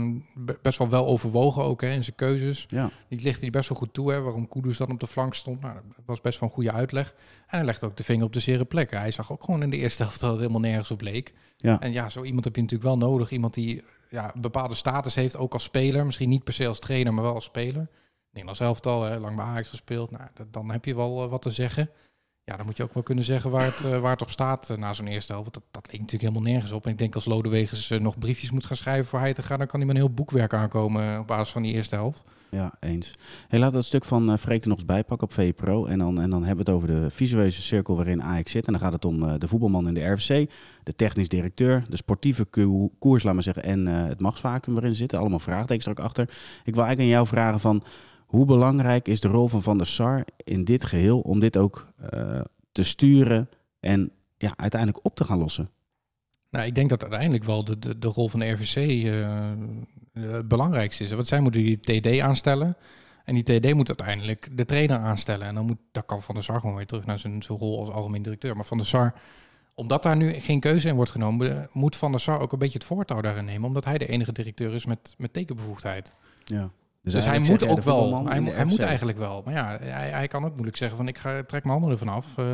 best 0.62 0.78
wel 0.78 0.90
wel 0.90 1.06
overwogen 1.08 1.64
ook 1.64 1.82
hè, 1.82 1.90
in 1.90 2.04
zijn 2.04 2.16
keuzes. 2.16 2.66
Ja. 2.70 2.90
Die 3.10 3.22
lichtte 3.22 3.42
hij 3.42 3.50
best 3.50 3.70
wel 3.70 3.78
goed 3.78 3.94
toe. 3.94 4.12
Hè, 4.12 4.22
waarom 4.22 4.48
Kudus 4.48 4.78
dan 4.78 4.92
op 4.92 5.00
de 5.00 5.08
flank 5.08 5.34
stond. 5.34 5.62
Nou, 5.62 5.74
dat 5.74 6.06
was 6.06 6.22
best 6.22 6.40
wel 6.40 6.50
een 6.50 6.56
goede 6.56 6.72
uitleg. 6.72 7.14
En 7.48 7.58
hij 7.58 7.64
legde 7.64 7.86
ook 7.86 7.98
de 7.98 8.04
vinger 8.04 8.26
op 8.26 8.34
de 8.34 8.40
zere 8.40 8.66
plek. 8.66 8.92
Hij 8.92 9.12
zag 9.12 9.32
ook 9.32 9.44
gewoon 9.44 9.64
in 9.64 9.70
de 9.70 9.78
eerste 9.78 10.04
helft 10.04 10.20
dat 10.20 10.30
het 10.30 10.40
helemaal 10.40 10.62
nergens 10.62 10.92
op 10.92 11.02
leek. 11.02 11.34
Ja. 11.58 11.80
En 11.80 11.92
ja, 11.92 12.10
zo 12.10 12.24
iemand 12.24 12.46
heb 12.46 12.56
je 12.56 12.62
natuurlijk 12.62 12.90
wel 12.90 13.10
nodig. 13.10 13.32
Iemand 13.32 13.54
die 13.54 13.84
ja, 14.10 14.36
een 14.36 14.42
bepaalde 14.42 14.76
status 14.76 15.16
heeft, 15.16 15.38
ook 15.38 15.54
als 15.54 15.64
speler. 15.64 16.06
Misschien 16.06 16.30
niet 16.30 16.44
per 16.44 16.54
se 16.54 16.68
als 16.68 16.80
trainer, 16.80 17.14
maar 17.14 17.24
wel 17.24 17.34
als 17.34 17.44
speler. 17.44 17.88
Nederlands 18.30 18.60
elftal, 18.60 19.04
hè, 19.04 19.18
lang 19.18 19.36
bij 19.36 19.46
Ajax 19.46 19.70
gespeeld. 19.70 20.12
Nou, 20.12 20.24
dat, 20.34 20.54
dan 20.54 20.72
heb 20.72 20.86
je 20.86 20.96
wel 20.96 21.24
uh, 21.24 21.30
wat 21.30 21.42
te 21.42 21.52
zeggen. 21.52 21.90
Ja, 22.50 22.58
dan 22.58 22.66
moet 22.66 22.78
je 22.78 22.84
ook 22.84 22.94
wel 22.94 23.04
kunnen 23.04 23.24
zeggen 23.24 23.52
waar 23.52 23.66
het, 23.66 23.84
eh, 23.86 24.00
waar 24.00 24.12
het 24.12 24.22
op 24.22 24.30
staat 24.30 24.70
eh, 24.70 24.78
na 24.78 24.94
zo'n 24.94 25.08
eerste 25.08 25.34
helft. 25.34 25.54
Dat, 25.54 25.64
dat 25.72 25.88
leek 25.92 26.02
natuurlijk 26.02 26.30
helemaal 26.32 26.52
nergens 26.52 26.72
op. 26.72 26.86
En 26.86 26.92
ik 26.92 26.98
denk 26.98 27.16
als 27.16 27.26
Lodewegers 27.26 27.90
eh, 27.92 28.00
nog 28.00 28.18
briefjes 28.18 28.52
moet 28.52 28.66
gaan 28.66 28.78
schrijven 28.78 29.06
voor 29.06 29.20
hij 29.20 29.34
te 29.34 29.42
gaan, 29.44 29.58
dan 29.58 29.68
kan 29.68 29.80
hij 29.80 29.88
met 29.88 29.98
een 29.98 30.02
heel 30.02 30.14
boekwerk 30.14 30.54
aankomen 30.54 31.20
op 31.20 31.28
basis 31.28 31.54
van 31.54 31.62
die 31.62 31.74
eerste 31.74 31.96
helft. 31.96 32.24
Ja, 32.50 32.74
eens. 32.80 33.14
Hey, 33.48 33.60
we 33.60 33.66
het 33.66 33.86
stuk 33.86 34.06
van 34.06 34.32
eh 34.32 34.38
Freek 34.38 34.62
er 34.62 34.68
nog 34.68 34.78
eens 34.78 34.86
bijpakken 34.86 35.28
op 35.28 35.34
VE 35.34 35.54
Pro. 35.54 35.86
En 35.86 36.00
dan, 36.00 36.22
en 36.22 36.30
dan 36.30 36.44
hebben 36.44 36.66
we 36.66 36.72
het 36.72 36.82
over 36.82 37.02
de 37.02 37.10
visuele 37.10 37.52
cirkel 37.52 37.96
waarin 37.96 38.24
Ajax 38.24 38.52
zit. 38.52 38.66
En 38.66 38.72
dan 38.72 38.82
gaat 38.82 38.94
het 38.94 39.06
om 39.06 39.40
de 39.40 39.48
voetbalman 39.48 39.88
in 39.88 39.94
de 39.94 40.06
RFC, 40.06 40.50
de 40.84 40.96
technisch 40.96 41.30
directeur, 41.30 41.84
de 41.90 41.96
sportieve 41.96 42.46
ko- 42.46 42.92
koers, 43.00 43.24
laat 43.24 43.34
maar 43.34 43.44
zeggen, 43.44 43.64
en 43.64 43.86
het 43.86 44.20
machtsvacuum 44.20 44.74
waarin 44.74 44.96
zitten. 44.96 45.20
Allemaal 45.20 45.40
vraagtekens 45.40 45.86
er 45.86 46.04
achter. 46.04 46.24
Ik 46.64 46.74
wil 46.76 46.84
eigenlijk 46.84 47.00
aan 47.00 47.16
jou 47.16 47.28
vragen 47.28 47.60
van, 47.60 47.84
hoe 48.28 48.46
belangrijk 48.46 49.08
is 49.08 49.20
de 49.20 49.28
rol 49.28 49.48
van 49.48 49.64
Van 49.64 49.78
der 49.78 49.88
Sar 49.88 50.26
in 50.44 50.64
dit 50.64 50.86
geheel 50.86 51.20
om 51.20 51.40
dit 51.40 51.58
ook 51.58 51.88
eh, 52.10 52.42
te 52.72 52.84
sturen 52.84 53.50
en 53.80 54.12
ja, 54.38 54.54
uiteindelijk 54.58 55.06
op 55.06 55.16
te 55.16 55.24
gaan 55.24 55.38
lossen? 55.38 55.70
Nou, 56.50 56.66
ik 56.66 56.76
denk 56.76 56.90
dat 56.90 57.02
uiteindelijk 57.02 57.44
wel 57.44 57.66
de, 57.66 57.80
de, 57.80 58.00
de 58.00 58.08
rol 58.08 58.30
van 58.30 58.40
de 58.40 58.50
RVC 58.50 58.76
eh, 58.76 59.24
eh, 59.24 59.58
het 60.14 60.48
belangrijkste 60.48 61.04
is. 61.04 61.12
Want 61.12 61.28
zij 61.28 61.40
moeten 61.40 61.64
die 61.64 61.80
TD 61.80 62.20
aanstellen. 62.20 62.78
En 63.24 63.36
die 63.36 63.44
TD 63.44 63.74
moet 63.74 63.88
uiteindelijk 63.88 64.50
de 64.58 64.66
trainer 64.66 64.98
aanstellen. 64.98 65.48
En 65.48 65.56
dan 65.56 65.66
moet, 65.66 65.78
daar 65.92 66.04
kan 66.04 66.24
Van 66.24 66.36
der 66.36 66.44
Sar 66.44 66.60
gewoon 66.60 66.76
weer 66.76 66.86
terug 66.86 67.06
naar 67.06 67.20
zijn, 67.20 67.44
zijn 67.44 67.58
rol 67.58 67.80
als 67.80 67.90
algemeen 67.90 68.22
directeur. 68.22 68.56
Maar 68.56 68.66
Van 68.66 68.78
der 68.78 68.86
Sar, 68.86 69.14
omdat 69.74 70.04
daar 70.04 70.16
nu 70.16 70.34
geen 70.34 70.60
keuze 70.60 70.88
in 70.88 70.96
wordt 70.96 71.12
genomen, 71.12 71.70
moet 71.72 71.96
Van 71.96 72.12
der 72.12 72.20
Sar 72.20 72.40
ook 72.40 72.52
een 72.52 72.60
beetje 72.60 72.78
het 72.78 72.88
voortouw 72.88 73.22
daarin 73.22 73.46
nemen. 73.46 73.68
Omdat 73.68 73.86
hij 73.86 73.98
de 73.98 74.08
enige 74.08 74.32
directeur 74.32 74.74
is 74.74 74.86
met, 74.86 75.16
met 75.18 75.34
tekenbevoegdheid. 75.34 76.14
Ja. 76.44 76.72
Dus, 77.12 77.24
hij 77.24 77.34
eigenlijk 77.34 77.62
moet 77.62 77.72
ook 77.72 77.84
wel. 77.84 78.28
Hij, 78.28 78.42
hij 78.42 78.66
moet 78.66 78.80
eigenlijk 78.80 79.18
wel. 79.18 79.42
Maar 79.46 79.54
ja, 79.54 79.78
hij, 79.82 80.10
hij 80.10 80.28
kan 80.28 80.46
ook 80.46 80.54
moeilijk 80.54 80.78
zeggen 80.78 80.98
van 80.98 81.08
ik 81.08 81.18
ga, 81.18 81.44
trek 81.44 81.64
mijn 81.64 81.80
handen 81.80 81.92
ervan 81.92 82.08
af. 82.08 82.38
eh, 82.38 82.46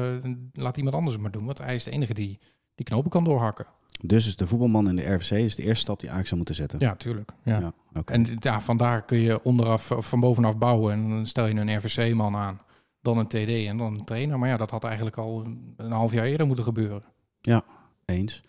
laat 0.53 0.77
iemand 0.77 0.95
anders 0.95 1.13
het 1.13 1.23
maar 1.23 1.31
doen. 1.31 1.45
Want 1.45 1.57
hij 1.57 1.75
is 1.75 1.83
de 1.83 1.91
enige 1.91 2.13
die 2.13 2.39
die 2.75 2.85
knopen 2.85 3.09
kan 3.09 3.23
doorhakken. 3.23 3.65
Dus 4.01 4.27
is 4.27 4.35
de 4.35 4.47
voetbalman 4.47 4.89
in 4.89 4.95
de 4.95 5.13
RFC 5.13 5.31
is 5.31 5.55
de 5.55 5.63
eerste 5.63 5.81
stap 5.81 5.99
die 5.99 6.11
Ajax 6.11 6.25
zou 6.25 6.35
moeten 6.35 6.55
zetten. 6.55 6.79
Ja, 6.79 6.95
tuurlijk. 6.95 7.31
Ja. 7.43 7.59
Ja. 7.59 8.01
En 8.05 8.37
ja, 8.39 8.61
vandaar 8.61 9.05
kun 9.05 9.17
je 9.17 9.43
onderaf 9.43 9.91
of 9.91 10.09
van 10.09 10.19
bovenaf 10.19 10.57
bouwen. 10.57 10.93
En 10.93 11.09
dan 11.09 11.25
stel 11.25 11.45
je 11.45 11.53
een 11.53 11.77
RVC-man 11.77 12.35
aan, 12.35 12.61
dan 13.01 13.17
een 13.17 13.27
TD 13.27 13.67
en 13.67 13.77
dan 13.77 13.93
een 13.93 14.05
trainer. 14.05 14.39
Maar 14.39 14.49
ja, 14.49 14.57
dat 14.57 14.71
had 14.71 14.83
eigenlijk 14.83 15.17
al 15.17 15.45
een, 15.77 15.91
half 15.91 16.11
jaar 16.11 16.25
eerder 16.25 16.47
moeten 16.47 16.65
gebeuren. 16.65 17.03
Eens. 18.05 18.43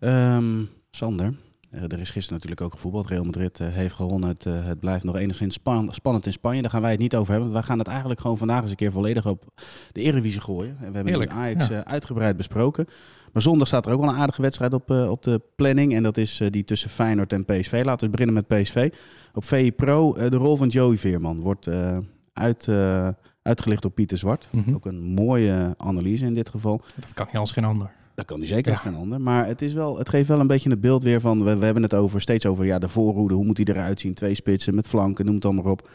Ehm, 0.00 0.64
Sander, 0.90 1.26
eh, 1.26 1.32
er 1.70 2.00
is 2.00 2.10
gisteren 2.10 2.32
natuurlijk 2.34 2.60
ook 2.60 2.72
gevoetbald. 2.72 3.08
Real 3.08 3.24
Madrid 3.24 3.60
eh, 3.60 3.68
heeft 3.68 3.94
gewonnen. 3.94 4.28
Het, 4.28 4.46
eh, 4.46 4.64
het 4.64 4.80
blijft 4.80 5.04
nog 5.04 5.16
enigszins 5.16 5.54
span- 5.54 5.94
spannend 5.94 6.26
in 6.26 6.32
Spanje. 6.32 6.60
Daar 6.62 6.70
gaan 6.70 6.82
wij 6.82 6.90
het 6.90 7.00
niet 7.00 7.16
over 7.16 7.32
hebben. 7.32 7.52
Wij 7.52 7.62
gaan 7.62 7.78
het 7.78 7.86
eigenlijk 7.88 8.20
gewoon 8.20 8.38
vandaag 8.38 8.62
eens 8.62 8.70
een 8.70 8.76
keer 8.76 8.92
volledig 8.92 9.26
op 9.26 9.44
de 9.92 10.00
Eredivisie 10.00 10.40
gooien. 10.40 10.70
En 10.70 10.76
we 10.78 10.84
hebben 10.84 11.06
Heerlijk, 11.06 11.30
Ajax 11.32 11.68
ja. 11.68 11.74
eh, 11.84 11.92
uitgebreid 11.92 12.36
besproken. 12.36 12.86
Maar 13.32 13.42
zondag 13.42 13.66
staat 13.66 13.86
er 13.86 13.92
ook 13.92 14.00
wel 14.00 14.08
een 14.08 14.16
aardige 14.16 14.42
wedstrijd 14.42 14.72
op, 14.72 14.90
eh, 14.90 15.10
op 15.10 15.22
de 15.22 15.40
planning. 15.56 15.94
En 15.94 16.02
dat 16.02 16.16
is 16.16 16.40
eh, 16.40 16.50
die 16.50 16.64
tussen 16.64 16.90
Feyenoord 16.90 17.32
en 17.32 17.44
PSV. 17.44 17.82
Laten 17.84 18.04
we 18.10 18.16
beginnen 18.16 18.44
met 18.48 18.60
PSV. 18.62 18.90
Op 19.34 19.44
VI 19.44 19.72
Pro, 19.72 20.14
eh, 20.14 20.30
de 20.30 20.36
rol 20.36 20.56
van 20.56 20.68
Joey 20.68 20.96
Veerman 20.96 21.40
wordt 21.40 21.66
eh, 21.66 21.98
uit, 22.32 22.68
eh, 22.68 23.08
uitgelicht 23.42 23.82
door 23.82 23.90
Pieter 23.90 24.18
Zwart. 24.18 24.48
Mhm. 24.50 24.74
Ook 24.74 24.86
een 24.86 25.00
mooie 25.02 25.74
analyse 25.76 26.24
in 26.24 26.34
dit 26.34 26.48
geval. 26.48 26.80
Dat 26.94 27.12
kan 27.14 27.26
niet 27.26 27.36
als 27.36 27.52
geen 27.52 27.64
ander. 27.64 27.90
Dat 28.20 28.28
kan 28.28 28.40
die 28.40 28.48
zeker 28.48 28.72
Ja. 28.72 28.78
geen 28.78 28.94
ander. 28.94 29.20
Maar 29.20 29.46
het, 29.46 29.62
is 29.62 29.72
wel, 29.72 29.98
het 29.98 30.08
geeft 30.08 30.28
wel 30.28 30.40
een 30.40 30.46
beetje 30.46 30.70
het 30.70 30.80
beeld 30.80 31.02
weer 31.02 31.20
van... 31.20 31.44
We, 31.44 31.56
we 31.56 31.64
hebben 31.64 31.82
het 31.82 31.94
over, 31.94 32.20
steeds 32.20 32.46
over 32.46 32.64
ja, 32.64 32.78
de 32.78 32.88
voorhoede. 32.88 33.34
Hoe 33.34 33.44
moet 33.44 33.56
die 33.56 33.68
eruit 33.68 34.00
zien? 34.00 34.14
Twee 34.14 34.34
spitsen 34.34 34.74
met 34.74 34.88
flanken, 34.88 35.24
noem 35.24 35.34
het 35.34 35.44
allemaal 35.44 35.72
op. 35.72 35.88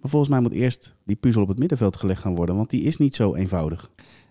Maar 0.00 0.10
volgens 0.10 0.30
mij 0.30 0.40
moet 0.40 0.52
eerst 0.52 0.94
die 1.04 1.16
puzzel 1.16 1.42
op 1.42 1.48
het 1.48 1.58
middenveld 1.58 1.96
gelegd 1.96 2.20
gaan 2.20 2.34
worden. 2.34 2.56
Want 2.56 2.70
die 2.70 2.82
is 2.82 2.96
niet 2.96 3.14
zo 3.14 3.34
eenvoudig. 3.34 3.90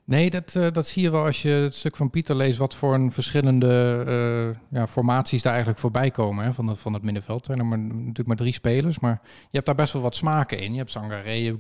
Nee, 0.10 0.30
dat, 0.30 0.56
eh, 0.56 0.72
dat 0.72 0.88
zie 0.88 1.04
je 1.04 1.12
wel 1.12 1.26
als 1.26 1.42
je 1.42 1.50
het 1.50 1.76
stuk 1.76 1.96
van 1.96 2.10
Pieter 2.10 2.36
leest. 2.36 2.58
Wat 2.58 2.76
voor 2.76 2.94
een 2.94 3.12
verschillende 3.12 4.04
eh, 4.08 4.78
ja, 4.80 4.88
formaties 4.88 5.42
daar 5.42 5.52
eigenlijk 5.52 5.82
voorbij 5.82 6.12
komen 6.12 6.46
hè, 6.46 6.54
van, 6.54 6.68
het, 6.68 6.80
van 6.80 6.94
het 6.94 7.04
middenveld. 7.04 7.48
Er 7.48 7.56
zijn 7.56 7.68
maar, 7.68 7.80
natuurlijk 7.80 8.28
maar 8.28 8.36
drie 8.36 8.54
spelers. 8.54 9.00
Maar 9.00 9.20
je 9.24 9.48
hebt 9.52 9.66
daar 9.66 9.76
best 9.76 9.94
wel 9.94 10.02
wat 10.02 10.16
smaken 10.16 10.60
in. 10.60 10.72
Je 10.72 10.78
hebt 10.78 10.92
Sangaré, 10.92 11.58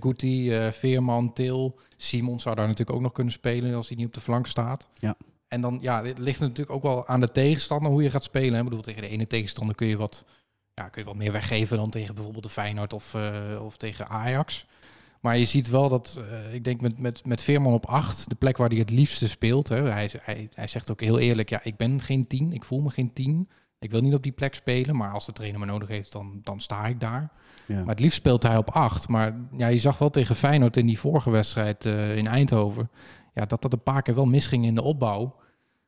Guti, 0.00 0.52
eh, 0.52 0.70
Veerman, 0.72 1.32
Til. 1.32 1.78
Simon 1.96 2.40
zou 2.40 2.54
daar 2.54 2.66
natuurlijk 2.66 2.96
ook 2.96 3.02
nog 3.02 3.12
kunnen 3.12 3.32
spelen 3.32 3.74
als 3.74 3.88
hij 3.88 3.96
niet 3.96 4.06
op 4.06 4.14
de 4.14 4.20
flank 4.20 4.46
staat. 4.46 4.88
Ja. 4.94 5.16
En 5.48 5.60
dan 5.60 5.78
ja, 5.80 6.04
het 6.04 6.18
ligt 6.18 6.40
natuurlijk 6.40 6.70
ook 6.70 6.82
wel 6.82 7.06
aan 7.06 7.20
de 7.20 7.30
tegenstander 7.30 7.90
hoe 7.90 8.02
je 8.02 8.10
gaat 8.10 8.22
spelen. 8.22 8.58
Ik 8.58 8.64
bedoel, 8.64 8.82
tegen 8.82 9.02
de 9.02 9.08
ene 9.08 9.26
tegenstander 9.26 9.74
kun 9.74 9.86
je 9.86 9.96
wat, 9.96 10.24
ja, 10.74 10.88
kun 10.88 11.02
je 11.02 11.08
wat 11.08 11.16
meer 11.16 11.32
weggeven 11.32 11.76
dan 11.76 11.90
tegen 11.90 12.14
bijvoorbeeld 12.14 12.44
de 12.44 12.50
Feyenoord 12.50 12.92
of, 12.92 13.14
eh, 13.14 13.64
of 13.64 13.76
tegen 13.76 14.08
Ajax. 14.08 14.66
Maar 15.20 15.38
je 15.38 15.44
ziet 15.44 15.68
wel 15.68 15.88
dat, 15.88 16.20
eh, 16.30 16.54
ik 16.54 16.64
denk 16.64 16.80
met, 16.80 16.98
met, 16.98 17.26
met 17.26 17.42
Veerman 17.42 17.72
op 17.72 17.86
8, 17.86 18.28
de 18.28 18.34
plek 18.34 18.56
waar 18.56 18.68
hij 18.68 18.78
het 18.78 18.90
liefste 18.90 19.28
speelt. 19.28 19.68
Hè, 19.68 19.82
hij, 19.90 20.10
hij, 20.22 20.48
hij 20.54 20.66
zegt 20.66 20.90
ook 20.90 21.00
heel 21.00 21.18
eerlijk, 21.18 21.48
ja, 21.48 21.60
ik 21.62 21.76
ben 21.76 22.00
geen 22.00 22.26
10, 22.26 22.52
ik 22.52 22.64
voel 22.64 22.80
me 22.80 22.90
geen 22.90 23.12
10. 23.12 23.48
Ik 23.80 23.90
wil 23.90 24.00
niet 24.00 24.14
op 24.14 24.22
die 24.22 24.32
plek 24.32 24.54
spelen, 24.54 24.96
maar 24.96 25.10
als 25.10 25.26
de 25.26 25.32
trainer 25.32 25.60
me 25.60 25.66
nodig 25.66 25.88
heeft, 25.88 26.12
dan, 26.12 26.40
dan 26.42 26.60
sta 26.60 26.86
ik 26.86 27.00
daar. 27.00 27.30
Ja. 27.66 27.78
Maar 27.78 27.88
het 27.88 28.00
liefst 28.00 28.18
speelt 28.18 28.42
hij 28.42 28.56
op 28.56 28.70
8. 28.70 29.08
Maar 29.08 29.36
ja, 29.56 29.66
je 29.66 29.78
zag 29.78 29.98
wel 29.98 30.10
tegen 30.10 30.36
Feyenoord 30.36 30.76
in 30.76 30.86
die 30.86 30.98
vorige 30.98 31.30
wedstrijd 31.30 31.84
eh, 31.86 32.16
in 32.16 32.26
Eindhoven, 32.26 32.90
ja, 33.34 33.44
dat 33.44 33.62
dat 33.62 33.72
een 33.72 33.82
paar 33.82 34.02
keer 34.02 34.14
wel 34.14 34.26
misging 34.26 34.64
in 34.64 34.74
de 34.74 34.82
opbouw. 34.82 35.36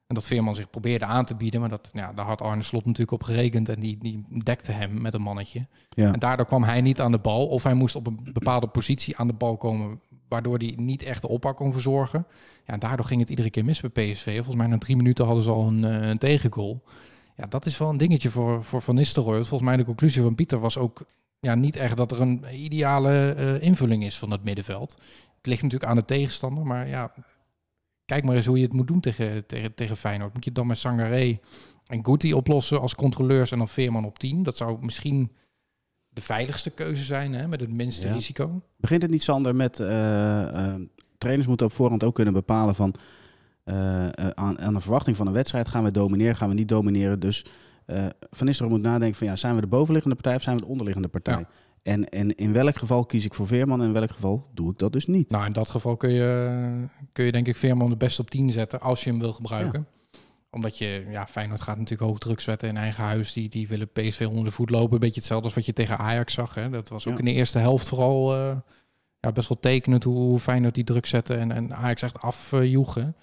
En 0.07 0.17
dat 0.17 0.25
Veerman 0.25 0.55
zich 0.55 0.71
probeerde 0.71 1.05
aan 1.05 1.25
te 1.25 1.35
bieden, 1.35 1.61
maar 1.61 1.69
dat, 1.69 1.91
ja, 1.93 2.13
daar 2.13 2.25
had 2.25 2.43
Arne 2.43 2.63
Slot 2.63 2.85
natuurlijk 2.85 3.13
op 3.13 3.23
gerekend 3.23 3.69
en 3.69 3.81
die, 3.81 3.99
die 3.99 4.25
dekte 4.45 4.73
hem 4.73 5.03
met 5.03 5.15
een 5.15 5.23
mannetje. 5.23 5.67
Ja. 5.91 6.13
En 6.13 6.19
daardoor 6.19 6.47
kwam 6.47 6.63
hij 6.63 6.81
niet 6.81 7.01
aan 7.01 7.13
de 7.13 7.19
bal. 7.19 7.47
Of 7.47 7.63
hij 7.63 7.75
moest 7.75 7.95
op 7.95 8.07
een 8.07 8.31
bepaalde 8.33 8.67
positie 8.67 9.17
aan 9.17 9.27
de 9.27 9.33
bal 9.33 9.57
komen. 9.57 10.01
Waardoor 10.29 10.59
hij 10.59 10.75
niet 10.77 11.03
echt 11.03 11.21
de 11.21 11.29
oppak 11.29 11.57
kon 11.57 11.73
verzorgen. 11.73 12.27
Ja, 12.67 12.73
en 12.73 12.79
daardoor 12.79 13.05
ging 13.05 13.21
het 13.21 13.31
iedere 13.31 13.51
keer 13.51 13.65
mis 13.65 13.81
bij 13.81 13.91
PSV. 13.91 14.35
Volgens 14.35 14.57
mij 14.57 14.67
na 14.67 14.79
drie 14.79 14.97
minuten 14.97 15.25
hadden 15.25 15.45
ze 15.45 15.51
al 15.51 15.67
een, 15.67 15.85
eh, 15.85 16.09
een 16.09 16.19
tegengoal. 16.19 16.83
Ja, 17.37 17.47
dat 17.47 17.67
is 17.67 17.79
wel 17.79 17.89
een 17.89 17.97
dingetje 17.97 18.31
voor, 18.31 18.65
voor 18.65 18.83
Van 18.83 18.95
Nistelrooy. 18.95 19.45
Volgens 19.45 19.69
mij 19.69 19.77
de 19.77 19.85
conclusie 19.85 20.23
van 20.23 20.35
Pieter 20.35 20.59
was 20.59 20.79
ook 20.79 21.03
ja, 21.41 21.55
niet 21.55 21.77
echt 21.77 21.97
dat 21.97 22.13
er 22.13 22.21
een 22.21 22.45
ideale 22.53 23.33
eh, 23.33 23.63
invulling 23.63 24.05
is 24.05 24.19
van 24.19 24.31
het 24.31 24.45
middenveld. 24.45 24.91
Het 25.37 25.47
ligt 25.47 25.63
natuurlijk 25.63 25.91
aan 25.91 25.97
de 25.97 26.05
tegenstander. 26.05 26.67
Maar 26.67 26.89
ja, 26.89 27.13
kijk 28.11 28.25
maar 28.25 28.37
eens 28.37 28.47
hoe 28.47 28.57
je 28.57 28.65
het 28.65 28.73
moet 28.73 28.87
doen 28.87 29.01
tegen, 29.01 29.47
tegen, 29.47 29.75
tegen 29.75 29.97
Feyenoord. 29.97 30.33
Moet 30.35 30.45
je 30.45 30.51
het 30.51 30.59
dan 30.59 30.67
met 30.67 30.79
Sangaré 30.79 31.39
en 31.87 32.05
Guti 32.05 32.35
oplossen 32.35 32.81
als 32.81 32.95
controleurs 32.95 33.51
en 33.53 33.59
dan 33.59 33.69
Veerman 33.69 34.05
op 34.05 34.19
10? 34.19 34.43
Dat 34.43 34.57
zou 34.57 34.79
misschien 34.81 35.31
de 36.09 36.21
veiligste 36.21 36.71
keuze 36.71 37.05
zijn, 37.05 37.33
hè, 37.33 37.49
met 37.49 37.61
het 37.61 37.71
minste 37.71 38.07
Ja. 38.07 38.13
risico. 38.13 38.63
Begint 38.77 39.03
het 39.03 39.11
niet, 39.11 39.23
Sander, 39.23 39.57
met... 39.57 39.81
eh, 39.81 40.43
eh, 40.43 40.81
trainers 41.19 41.49
moeten 41.49 41.67
op 41.67 41.73
voorhand 41.73 42.05
ook 42.05 42.15
kunnen 42.15 42.35
bepalen 42.35 42.75
van... 42.75 42.95
eh, 43.65 44.09
aan, 44.35 44.59
aan 44.59 44.75
de 44.75 44.81
verwachting 44.81 45.17
van 45.17 45.27
een 45.27 45.33
wedstrijd 45.33 45.69
gaan 45.69 45.85
we 45.85 45.91
domineren, 45.91 46.37
gaan 46.37 46.49
we 46.49 46.55
niet 46.55 46.69
domineren. 46.69 47.21
Dus 47.21 47.45
Van 48.31 48.47
Nistelrooy 48.47 48.77
moet 48.79 48.87
nadenken 48.87 49.19
van... 49.19 49.27
Ja, 49.27 49.37
zijn 49.37 49.55
we 49.55 49.61
de 49.61 49.67
bovenliggende 49.67 50.17
partij 50.17 50.35
of 50.37 50.43
zijn 50.43 50.57
we 50.57 50.63
de 50.63 50.69
onderliggende 50.69 51.09
partij? 51.09 51.39
Ja. 51.39 51.49
En, 51.83 52.09
en 52.09 52.35
in 52.35 52.53
welk 52.53 52.77
geval 52.77 53.05
kies 53.05 53.25
ik 53.25 53.35
voor 53.35 53.47
Veerman 53.47 53.81
en 53.81 53.87
in 53.87 53.93
welk 53.93 54.11
geval 54.13 54.47
doe 54.55 54.71
ik 54.73 54.79
dat 54.79 54.93
dus 54.93 55.07
niet? 55.07 55.31
Nou, 55.31 55.47
in 55.47 55.53
dat 55.53 55.71
geval 55.71 55.97
kun 55.97 56.13
je, 56.13 56.85
kun 57.13 57.25
je 57.25 57.33
denk 57.33 57.47
ik 57.47 57.57
Veerman 57.57 57.89
de 57.91 57.97
best 57.97 58.19
op 58.19 58.31
10 58.31 58.51
zetten 58.51 58.81
als 58.81 59.05
je 59.05 59.11
hem 59.11 59.19
wil 59.19 59.33
gebruiken. 59.33 59.87
Omdat 60.51 60.79
je, 60.79 61.07
ja, 61.11 61.27
Feyenoord 61.27 61.61
gaat 61.61 61.79
natuurlijk 61.79 62.09
hoog 62.11 62.19
druk 62.19 62.41
zetten 62.41 62.69
in 62.69 62.77
eigen 62.77 63.05
huis. 63.05 63.33
Die, 63.33 63.49
die 63.49 63.69
willen 63.69 63.89
PSV 63.93 64.27
onder 64.29 64.45
de 64.45 64.51
voet 64.51 64.71
lopen. 64.71 64.93
Een 64.93 64.99
beetje 64.99 65.15
hetzelfde 65.15 65.45
als 65.47 65.55
wat 65.55 65.67
je 65.67 65.73
tegen 65.73 65.99
Ajax 65.99 66.35
zag. 66.35 66.55
Hè. 66.55 66.71
Dat 66.71 66.89
was 66.89 67.07
ook 67.07 67.13
Ja. 67.13 67.19
in 67.19 67.25
de 67.25 67.33
eerste 67.33 67.59
helft 67.59 67.89
vooral 67.89 68.35
eh, 68.35 68.57
ja, 69.21 69.33
best 69.33 69.49
wel 69.49 69.59
tekenend 69.61 70.05
hoe, 70.05 70.17
hoe 70.17 70.39
Feyenoord 70.39 70.75
die 70.75 70.85
druk 70.85 71.07
zette 71.07 71.35
en, 71.35 71.53
en 71.53 71.75
Ajax 71.75 72.03
echt 72.03 72.21
afjoegen. 72.21 73.17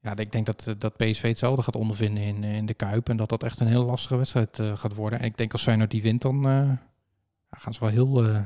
Ja, 0.00 0.16
ik 0.16 0.32
denk 0.32 0.46
dat, 0.46 0.74
dat 0.78 0.96
PSV 0.96 1.22
hetzelfde 1.22 1.62
gaat 1.62 1.76
ondervinden 1.76 2.22
in, 2.22 2.44
in 2.44 2.66
de 2.66 2.74
Kuip. 2.74 3.08
En 3.08 3.16
dat 3.16 3.28
dat 3.28 3.42
echt 3.42 3.60
een 3.60 3.66
heel 3.66 3.84
lastige 3.84 4.16
wedstrijd 4.16 4.58
eh, 4.58 4.76
gaat 4.76 4.94
worden. 4.94 5.18
En 5.18 5.24
ik 5.24 5.36
denk 5.36 5.52
als 5.52 5.62
Feyenoord 5.62 5.90
die 5.90 6.02
wint, 6.02 6.22
dan 6.22 6.46
gaan 7.50 7.74
ze 7.74 7.80
wel 7.80 7.88
heel 7.88 8.24
eh, 8.24 8.40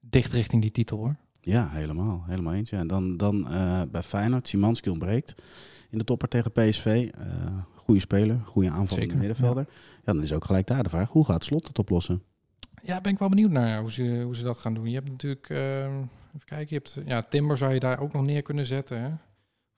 dicht 0.00 0.32
richting 0.32 0.62
die 0.62 0.70
titel 0.70 0.98
hoor. 0.98 1.16
Ja, 1.40 1.68
helemaal. 1.70 2.24
Helemaal 2.26 2.54
eens. 2.54 2.70
Ja. 2.70 2.78
En 2.78 2.86
dan, 2.86 3.16
dan 3.16 3.48
eh, 3.48 3.82
bij 3.90 4.02
Feyenoord, 4.02 4.48
Simanski 4.48 4.90
ontbreekt 4.90 5.34
in 5.90 5.98
de 5.98 6.04
topper 6.04 6.28
tegen 6.28 6.52
PSV. 6.52 7.10
eh 7.14 7.58
goede 7.74 8.00
speler, 8.00 8.40
goede 8.44 8.70
aanvallende 8.70 9.16
middenvelder. 9.16 9.66
Ja. 9.68 10.00
dan 10.04 10.22
is 10.22 10.32
ook 10.32 10.44
gelijk 10.44 10.66
daar 10.66 10.82
de 10.82 10.88
vraag, 10.88 11.10
hoe 11.10 11.24
gaat 11.24 11.44
Slot 11.44 11.66
het 11.66 11.78
oplossen? 11.78 12.22
Ja, 12.82 13.00
ben 13.00 13.12
ik 13.12 13.18
wel 13.18 13.28
benieuwd 13.28 13.50
naar 13.50 13.80
hoe 13.80 13.92
ze, 13.92 14.20
hoe 14.24 14.36
ze 14.36 14.42
dat 14.42 14.58
gaan 14.58 14.74
doen. 14.74 14.88
Je 14.88 14.94
hebt 14.94 15.08
natuurlijk, 15.08 15.50
even 15.50 16.44
kijken, 16.44 16.66
je 16.68 16.74
hebt, 16.74 16.98
ja, 17.06 17.22
Timber 17.22 17.58
zou 17.58 17.72
je 17.72 17.80
daar 17.80 18.00
ook 18.00 18.12
nog 18.12 18.24
neer 18.24 18.42
kunnen 18.42 18.66
zetten. 18.66 19.00
Hè? 19.00 19.08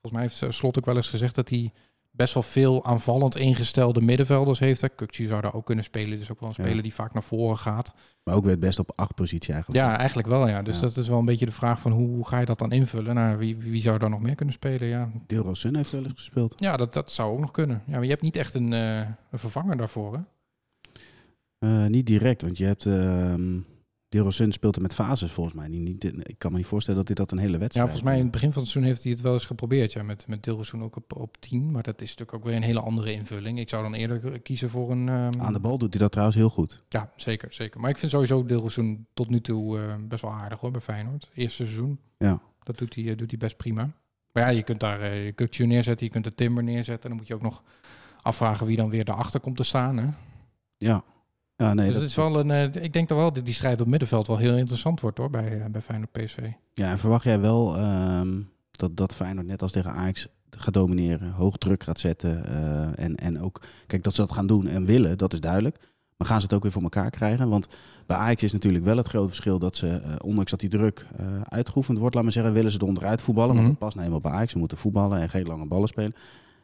Volgens 0.01 0.13
mij 0.13 0.23
heeft 0.23 0.55
Slot 0.55 0.79
ook 0.79 0.85
wel 0.85 0.97
eens 0.97 1.09
gezegd 1.09 1.35
dat 1.35 1.49
hij 1.49 1.73
best 2.11 2.35
wel 2.35 2.43
veel 2.43 2.85
aanvallend 2.85 3.37
ingestelde 3.37 4.00
middenvelders 4.00 4.59
heeft. 4.59 4.95
Kukcu 4.95 5.26
zou 5.26 5.40
daar 5.40 5.55
ook 5.55 5.67
kunnen 5.67 5.85
spelen, 5.85 6.19
dus 6.19 6.31
ook 6.31 6.40
wel 6.40 6.49
een 6.49 6.55
Ja. 6.59 6.64
speler 6.64 6.83
die 6.83 6.95
vaak 6.95 7.12
naar 7.12 7.23
voren 7.23 7.59
gaat. 7.59 7.95
Maar 8.23 8.35
ook 8.35 8.45
weer 8.45 8.59
best 8.59 8.79
op 8.79 8.93
acht 8.95 9.14
positie 9.14 9.52
eigenlijk. 9.52 9.85
Ja, 9.85 9.97
eigenlijk 9.99 10.29
wel, 10.29 10.49
ja. 10.49 10.62
Dus 10.62 10.75
Ja. 10.75 10.81
dat 10.81 10.97
is 10.97 11.09
wel 11.09 11.19
een 11.19 11.25
beetje 11.25 11.47
de 11.47 11.52
vraag 11.52 11.81
van 11.81 11.93
hoe, 11.93 12.09
hoe 12.09 12.26
ga 12.29 12.38
je 12.38 12.47
dat 12.47 12.59
dan 12.59 12.73
invullen? 12.73 13.14
Nou, 13.14 13.38
wie, 13.38 13.57
wie 13.57 13.83
zou 13.83 13.99
daar 13.99 14.11
nog 14.11 14.21
meer 14.21 14.35
kunnen 14.35 14.55
spelen? 14.55 14.88
Ja, 14.88 15.11
Dilro 15.26 15.55
Sun 15.55 15.76
heeft 15.76 15.90
wel 15.90 16.02
eens 16.05 16.12
gespeeld. 16.12 16.55
ja 16.57 16.76
dat, 16.76 16.93
dat 16.93 17.11
zou 17.12 17.33
ook 17.33 17.40
nog 17.40 17.50
kunnen. 17.50 17.83
Ja, 17.87 17.93
maar 17.93 18.02
je 18.05 18.09
hebt 18.11 18.23
niet 18.23 18.37
echt 18.37 18.55
een, 18.55 18.73
eh, 18.73 18.99
een 19.31 19.38
vervanger 19.38 19.76
daarvoor, 19.76 20.14
hè? 20.14 20.21
Eh, 21.59 21.87
niet 21.87 22.07
direct, 22.07 22.43
want 22.43 22.59
je 22.59 22.64
hebt... 22.64 22.87
ehm, 22.87 23.59
Dilrosun 24.11 24.52
speelt 24.52 24.76
er 24.76 24.83
met 24.83 24.95
fases 24.95 25.31
volgens 25.33 25.57
mij. 25.57 25.69
Die 25.69 25.81
niet, 25.81 26.05
ik 26.29 26.35
kan 26.38 26.50
me 26.52 26.57
niet 26.57 26.67
voorstellen 26.67 26.99
dat 26.99 27.09
dit 27.09 27.17
dat 27.17 27.31
een 27.31 27.38
hele 27.38 27.52
Ja, 27.52 27.59
wedstrijd 27.59 27.88
volgens 27.88 28.09
mij 28.09 28.17
in 28.19 28.23
het 28.23 28.33
begin 28.33 28.52
van 28.52 28.62
het 28.62 28.71
seizoen 28.71 28.93
heeft 28.93 29.02
hij 29.05 29.12
het 29.12 29.21
wel 29.21 29.33
eens 29.33 29.45
geprobeerd. 29.45 29.93
Ja, 29.93 30.02
met, 30.02 30.26
met 30.29 30.45
Dilrosun 30.45 30.83
ook 30.83 30.97
op, 30.97 31.17
op 31.17 31.37
10. 31.40 31.71
Maar 31.71 31.83
dat 31.83 32.00
is 32.00 32.09
natuurlijk 32.09 32.37
ook 32.38 32.45
weer 32.45 32.57
een 32.57 32.62
hele 32.62 32.81
andere 32.81 33.12
invulling. 33.12 33.59
Ik 33.59 33.69
zou 33.69 33.83
dan 33.83 33.95
eerder 33.95 34.40
kiezen 34.40 34.71
voor 34.71 34.90
een... 34.90 35.09
ehm, 35.09 35.40
Aan 35.40 35.52
de 35.52 35.61
bal 35.61 35.79
doet 35.79 35.90
hij 35.93 36.02
dat 36.02 36.11
trouwens 36.11 36.37
heel 36.38 36.50
goed. 36.50 36.83
Ja, 36.88 37.12
zeker, 37.17 37.52
zeker. 37.52 37.81
Maar 37.81 37.90
ik 37.90 37.99
vind 37.99 38.11
sowieso 38.12 38.45
Dilrosun 38.45 39.07
tot 39.14 39.29
nu 39.29 39.40
toe 39.40 39.79
eh, 39.79 39.95
best 40.09 40.23
wel 40.23 40.33
aardig 40.33 40.61
hoor, 40.61 40.71
bij 40.71 40.81
Feyenoord. 40.81 41.31
Eerste 41.35 41.64
seizoen. 41.64 41.99
Ja. 42.19 42.40
Dat 42.62 42.79
doet 42.79 42.95
hij, 42.95 43.05
eh, 43.09 43.17
doet 43.17 43.31
hij 43.31 43.38
best 43.38 43.57
prima. 43.57 43.90
Maar 44.33 44.43
ja, 44.43 44.49
je 44.49 44.62
kunt 44.62 44.81
daar 44.81 45.00
eh 45.00 45.25
je 45.25 45.33
Kukçu 45.33 45.67
neerzetten, 45.67 46.07
je 46.07 46.12
kunt 46.12 46.25
de 46.25 46.35
Timber 46.35 46.64
neerzetten. 46.64 47.02
En 47.02 47.09
dan 47.09 47.19
moet 47.19 47.26
je 47.26 47.35
ook 47.35 47.43
nog 47.43 47.62
afvragen 48.23 48.67
wie 48.67 48.76
dan 48.76 48.90
weer 48.90 49.05
daarachter 49.05 49.40
komt 49.40 49.57
te 49.57 49.64
staan. 49.64 49.97
Hè? 49.97 50.07
Ja. 50.79 51.05
Ja, 51.61 51.75
nee, 51.75 51.85
dus 51.85 51.95
dat, 51.95 52.02
het 52.02 52.11
is 52.11 52.17
wel 52.17 52.38
een, 52.38 52.50
eh, 52.50 52.83
ik 52.83 52.93
denk 52.93 53.09
dat 53.09 53.19
wel 53.19 53.33
die, 53.33 53.43
die 53.43 53.55
strijd 53.55 53.75
op 53.75 53.81
het 53.81 53.88
middenveld 53.88 54.26
wel 54.26 54.37
heel 54.37 54.57
interessant 54.57 55.00
wordt 55.00 55.19
hoor, 55.19 55.31
bij, 55.31 55.61
eh, 55.61 55.71
bij 55.71 55.81
Feyenoord 55.81 56.12
PSV. 56.12 56.38
ja, 56.75 56.90
en 56.90 56.99
verwacht 56.99 57.25
jij 57.25 57.40
wel 57.40 57.76
ehm, 57.76 58.40
dat, 58.71 58.97
dat 58.97 59.14
Feyenoord 59.14 59.47
net 59.47 59.62
als 59.62 59.73
tegen 59.73 59.93
Ajax 59.93 60.29
gaat 60.50 60.75
domineren, 60.75 61.31
hoog 61.31 61.57
druk 61.57 61.83
gaat 61.83 61.99
zetten 61.99 62.45
eh, 62.45 63.05
en, 63.05 63.17
en 63.17 63.40
ook, 63.43 63.61
kijk, 63.87 64.02
dat 64.02 64.14
ze 64.14 64.21
dat 64.21 64.33
gaan 64.33 64.47
doen 64.47 64.67
en 64.67 64.85
willen, 64.85 65.19
dat 65.19 65.33
is 65.33 65.40
duidelijk. 65.40 65.79
Maar 66.17 66.29
gaan 66.29 66.40
ze 66.40 66.47
het 66.47 66.55
ook 66.55 66.62
weer 66.62 66.73
voor 66.73 66.83
elkaar 66.83 67.11
krijgen? 67.11 67.49
Want 67.49 67.69
bij 68.07 68.17
Ajax 68.17 68.43
is 68.43 68.52
natuurlijk 68.52 68.85
wel 68.85 68.97
het 68.97 69.09
grote 69.09 69.29
verschil 69.29 69.59
dat 69.59 69.76
ze, 69.76 70.19
ondanks 70.25 70.50
dat 70.50 70.61
die 70.61 70.69
druk 70.69 71.07
uitgeoefend 71.43 71.99
wordt, 71.99 72.14
laat 72.14 72.25
maar 72.25 72.33
zeggen, 72.33 72.52
willen 72.52 72.71
ze 72.71 72.79
er 72.79 72.87
onderuit 72.87 73.23
voetballen. 73.23 73.55
Mhm. 73.55 73.64
Want 73.64 73.69
dat 73.69 73.79
past 73.79 73.95
nou 73.95 74.07
eenmaal 74.07 74.21
bij 74.21 74.33
Ajax. 74.33 74.52
Ze 74.52 74.59
moeten 74.59 74.79
voetballen 74.79 75.21
en 75.21 75.31
geen 75.31 75.47
lange 75.47 75.67
ballen 75.67 75.88
spelen. 75.88 76.14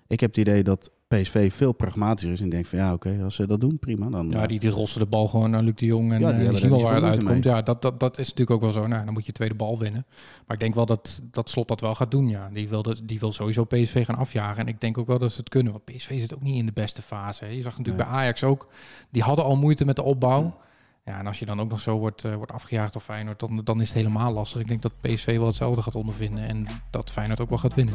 Ik 0.06 0.20
heb 0.20 0.30
het 0.34 0.38
idee 0.38 0.62
dat 0.62 0.90
PSV 1.08 1.52
veel 1.52 1.72
pragmatischer 1.72 2.32
is 2.32 2.40
en 2.40 2.48
denkt 2.48 2.68
van 2.68 2.78
ja, 2.78 2.92
oké, 2.92 3.20
als 3.24 3.34
ze 3.34 3.46
dat 3.46 3.60
doen, 3.60 3.78
prima. 3.78 4.08
Dan, 4.08 4.30
Ja, 4.30 4.42
eh, 4.42 4.48
die, 4.48 4.58
die 4.60 4.70
rossen 4.70 5.00
de 5.00 5.06
bal 5.06 5.26
gewoon 5.28 5.50
naar 5.50 5.62
Luc 5.62 5.74
de 5.74 5.86
Jong 5.86 6.12
en 6.12 6.20
Ja, 6.20 6.26
die 6.26 6.26
ja, 6.26 6.32
die, 6.32 6.42
hebben 6.42 6.60
zien 6.60 6.70
wel 6.70 6.82
waar 6.82 6.94
het 6.94 7.04
uitkomt. 7.04 7.44
Ja, 7.44 7.62
dat, 7.62 7.82
dat, 7.82 8.00
dat 8.00 8.18
is 8.18 8.28
natuurlijk 8.28 8.50
ook 8.50 8.60
wel 8.60 8.72
zo. 8.82 8.86
Nou, 8.86 9.04
dan 9.04 9.12
moet 9.12 9.26
je 9.26 9.32
tweede 9.32 9.54
bal 9.54 9.78
winnen. 9.78 10.06
Maar 10.46 10.56
ik 10.56 10.62
denk 10.62 10.74
wel 10.74 10.86
dat, 10.86 11.22
dat 11.30 11.50
Slot 11.50 11.68
dat 11.68 11.80
wel 11.80 11.94
gaat 11.94 12.10
doen. 12.10 12.28
Ja. 12.28 12.50
Die, 12.52 12.68
wil 12.68 12.82
dat, 12.82 13.00
die 13.04 13.18
wil 13.20 13.32
sowieso 13.32 13.64
PSV 13.64 14.04
gaan 14.04 14.16
afjagen. 14.16 14.60
En 14.60 14.68
ik 14.68 14.80
denk 14.80 14.98
ook 14.98 15.06
wel 15.06 15.18
dat 15.18 15.32
ze 15.32 15.38
het 15.38 15.48
kunnen. 15.48 15.72
Want 15.72 15.84
PSV 15.84 16.20
zit 16.20 16.34
ook 16.34 16.42
niet 16.42 16.58
in 16.58 16.66
de 16.66 16.72
beste 16.72 17.02
fase. 17.02 17.44
hè. 17.44 17.50
Je 17.50 17.62
zag 17.62 17.78
natuurlijk 17.78 18.04
Nee. 18.04 18.12
bij 18.12 18.22
Ajax 18.22 18.44
ook. 18.44 18.68
Die 19.10 19.22
hadden 19.22 19.44
al 19.44 19.56
moeite 19.56 19.84
met 19.84 19.96
de 19.96 20.02
opbouw. 20.02 20.56
Ja, 21.04 21.18
en 21.18 21.26
als 21.26 21.38
je 21.38 21.46
dan 21.46 21.60
ook 21.60 21.68
nog 21.68 21.80
zo 21.80 21.98
wordt, 21.98 22.24
eh, 22.24 22.34
wordt 22.34 22.52
afgejaagd 22.52 22.92
door 22.92 23.02
Feyenoord, 23.02 23.40
dan, 23.40 23.60
dan 23.64 23.80
is 23.80 23.88
het 23.88 23.96
helemaal 23.98 24.32
lastig. 24.32 24.60
Ik 24.60 24.68
denk 24.68 24.82
dat 24.82 24.92
PSV 25.00 25.36
wel 25.36 25.46
hetzelfde 25.46 25.82
gaat 25.82 25.94
ondervinden. 25.94 26.46
En 26.48 26.66
dat 26.90 27.10
Feyenoord 27.10 27.40
ook 27.40 27.48
wel 27.48 27.58
gaat 27.58 27.74
winnen. 27.74 27.94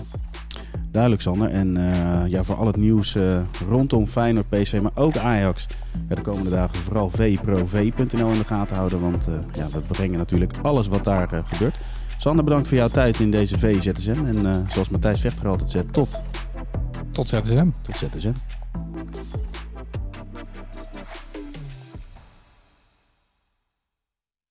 Duidelijk, 0.92 1.22
Sander. 1.22 1.50
En 1.50 1.78
eh, 1.78 2.28
ja, 2.28 2.44
voor 2.44 2.56
al 2.56 2.68
het 2.68 2.76
nieuws 2.76 3.16
eh, 3.16 3.42
rondom 3.68 4.08
Feyenoord, 4.08 4.50
PC, 4.50 4.82
maar 4.82 4.92
ook 4.96 5.18
Ajax. 5.18 5.68
Ja, 6.10 6.16
de 6.16 6.22
komende 6.22 6.50
dagen 6.50 6.78
vooral 6.78 7.10
vprov.nl 7.10 8.32
in 8.32 8.38
de 8.38 8.46
gaten 8.46 8.76
houden. 8.76 9.02
Want 9.02 9.28
eh, 9.28 9.34
ja, 9.54 9.68
we 9.70 9.80
brengen 9.88 10.18
natuurlijk 10.18 10.54
alles 10.62 10.88
wat 10.88 11.04
daar 11.04 11.28
gebeurt. 11.28 11.76
Sander, 12.18 12.44
bedankt 12.44 12.68
voor 12.68 12.78
jouw 12.78 12.88
tijd 12.88 13.20
in 13.20 13.32
deze 13.32 13.60
VZSM. 13.60 14.26
En 14.26 14.66
zoals 14.70 14.90
Matthijs 14.90 15.20
Vechter 15.20 15.48
altijd 15.48 15.70
zegt, 15.70 15.94
tot, 15.94 16.20
Tot 17.12 17.28
ZSM. 17.28 17.70
tot 17.84 17.96
ZSM. 17.96 18.34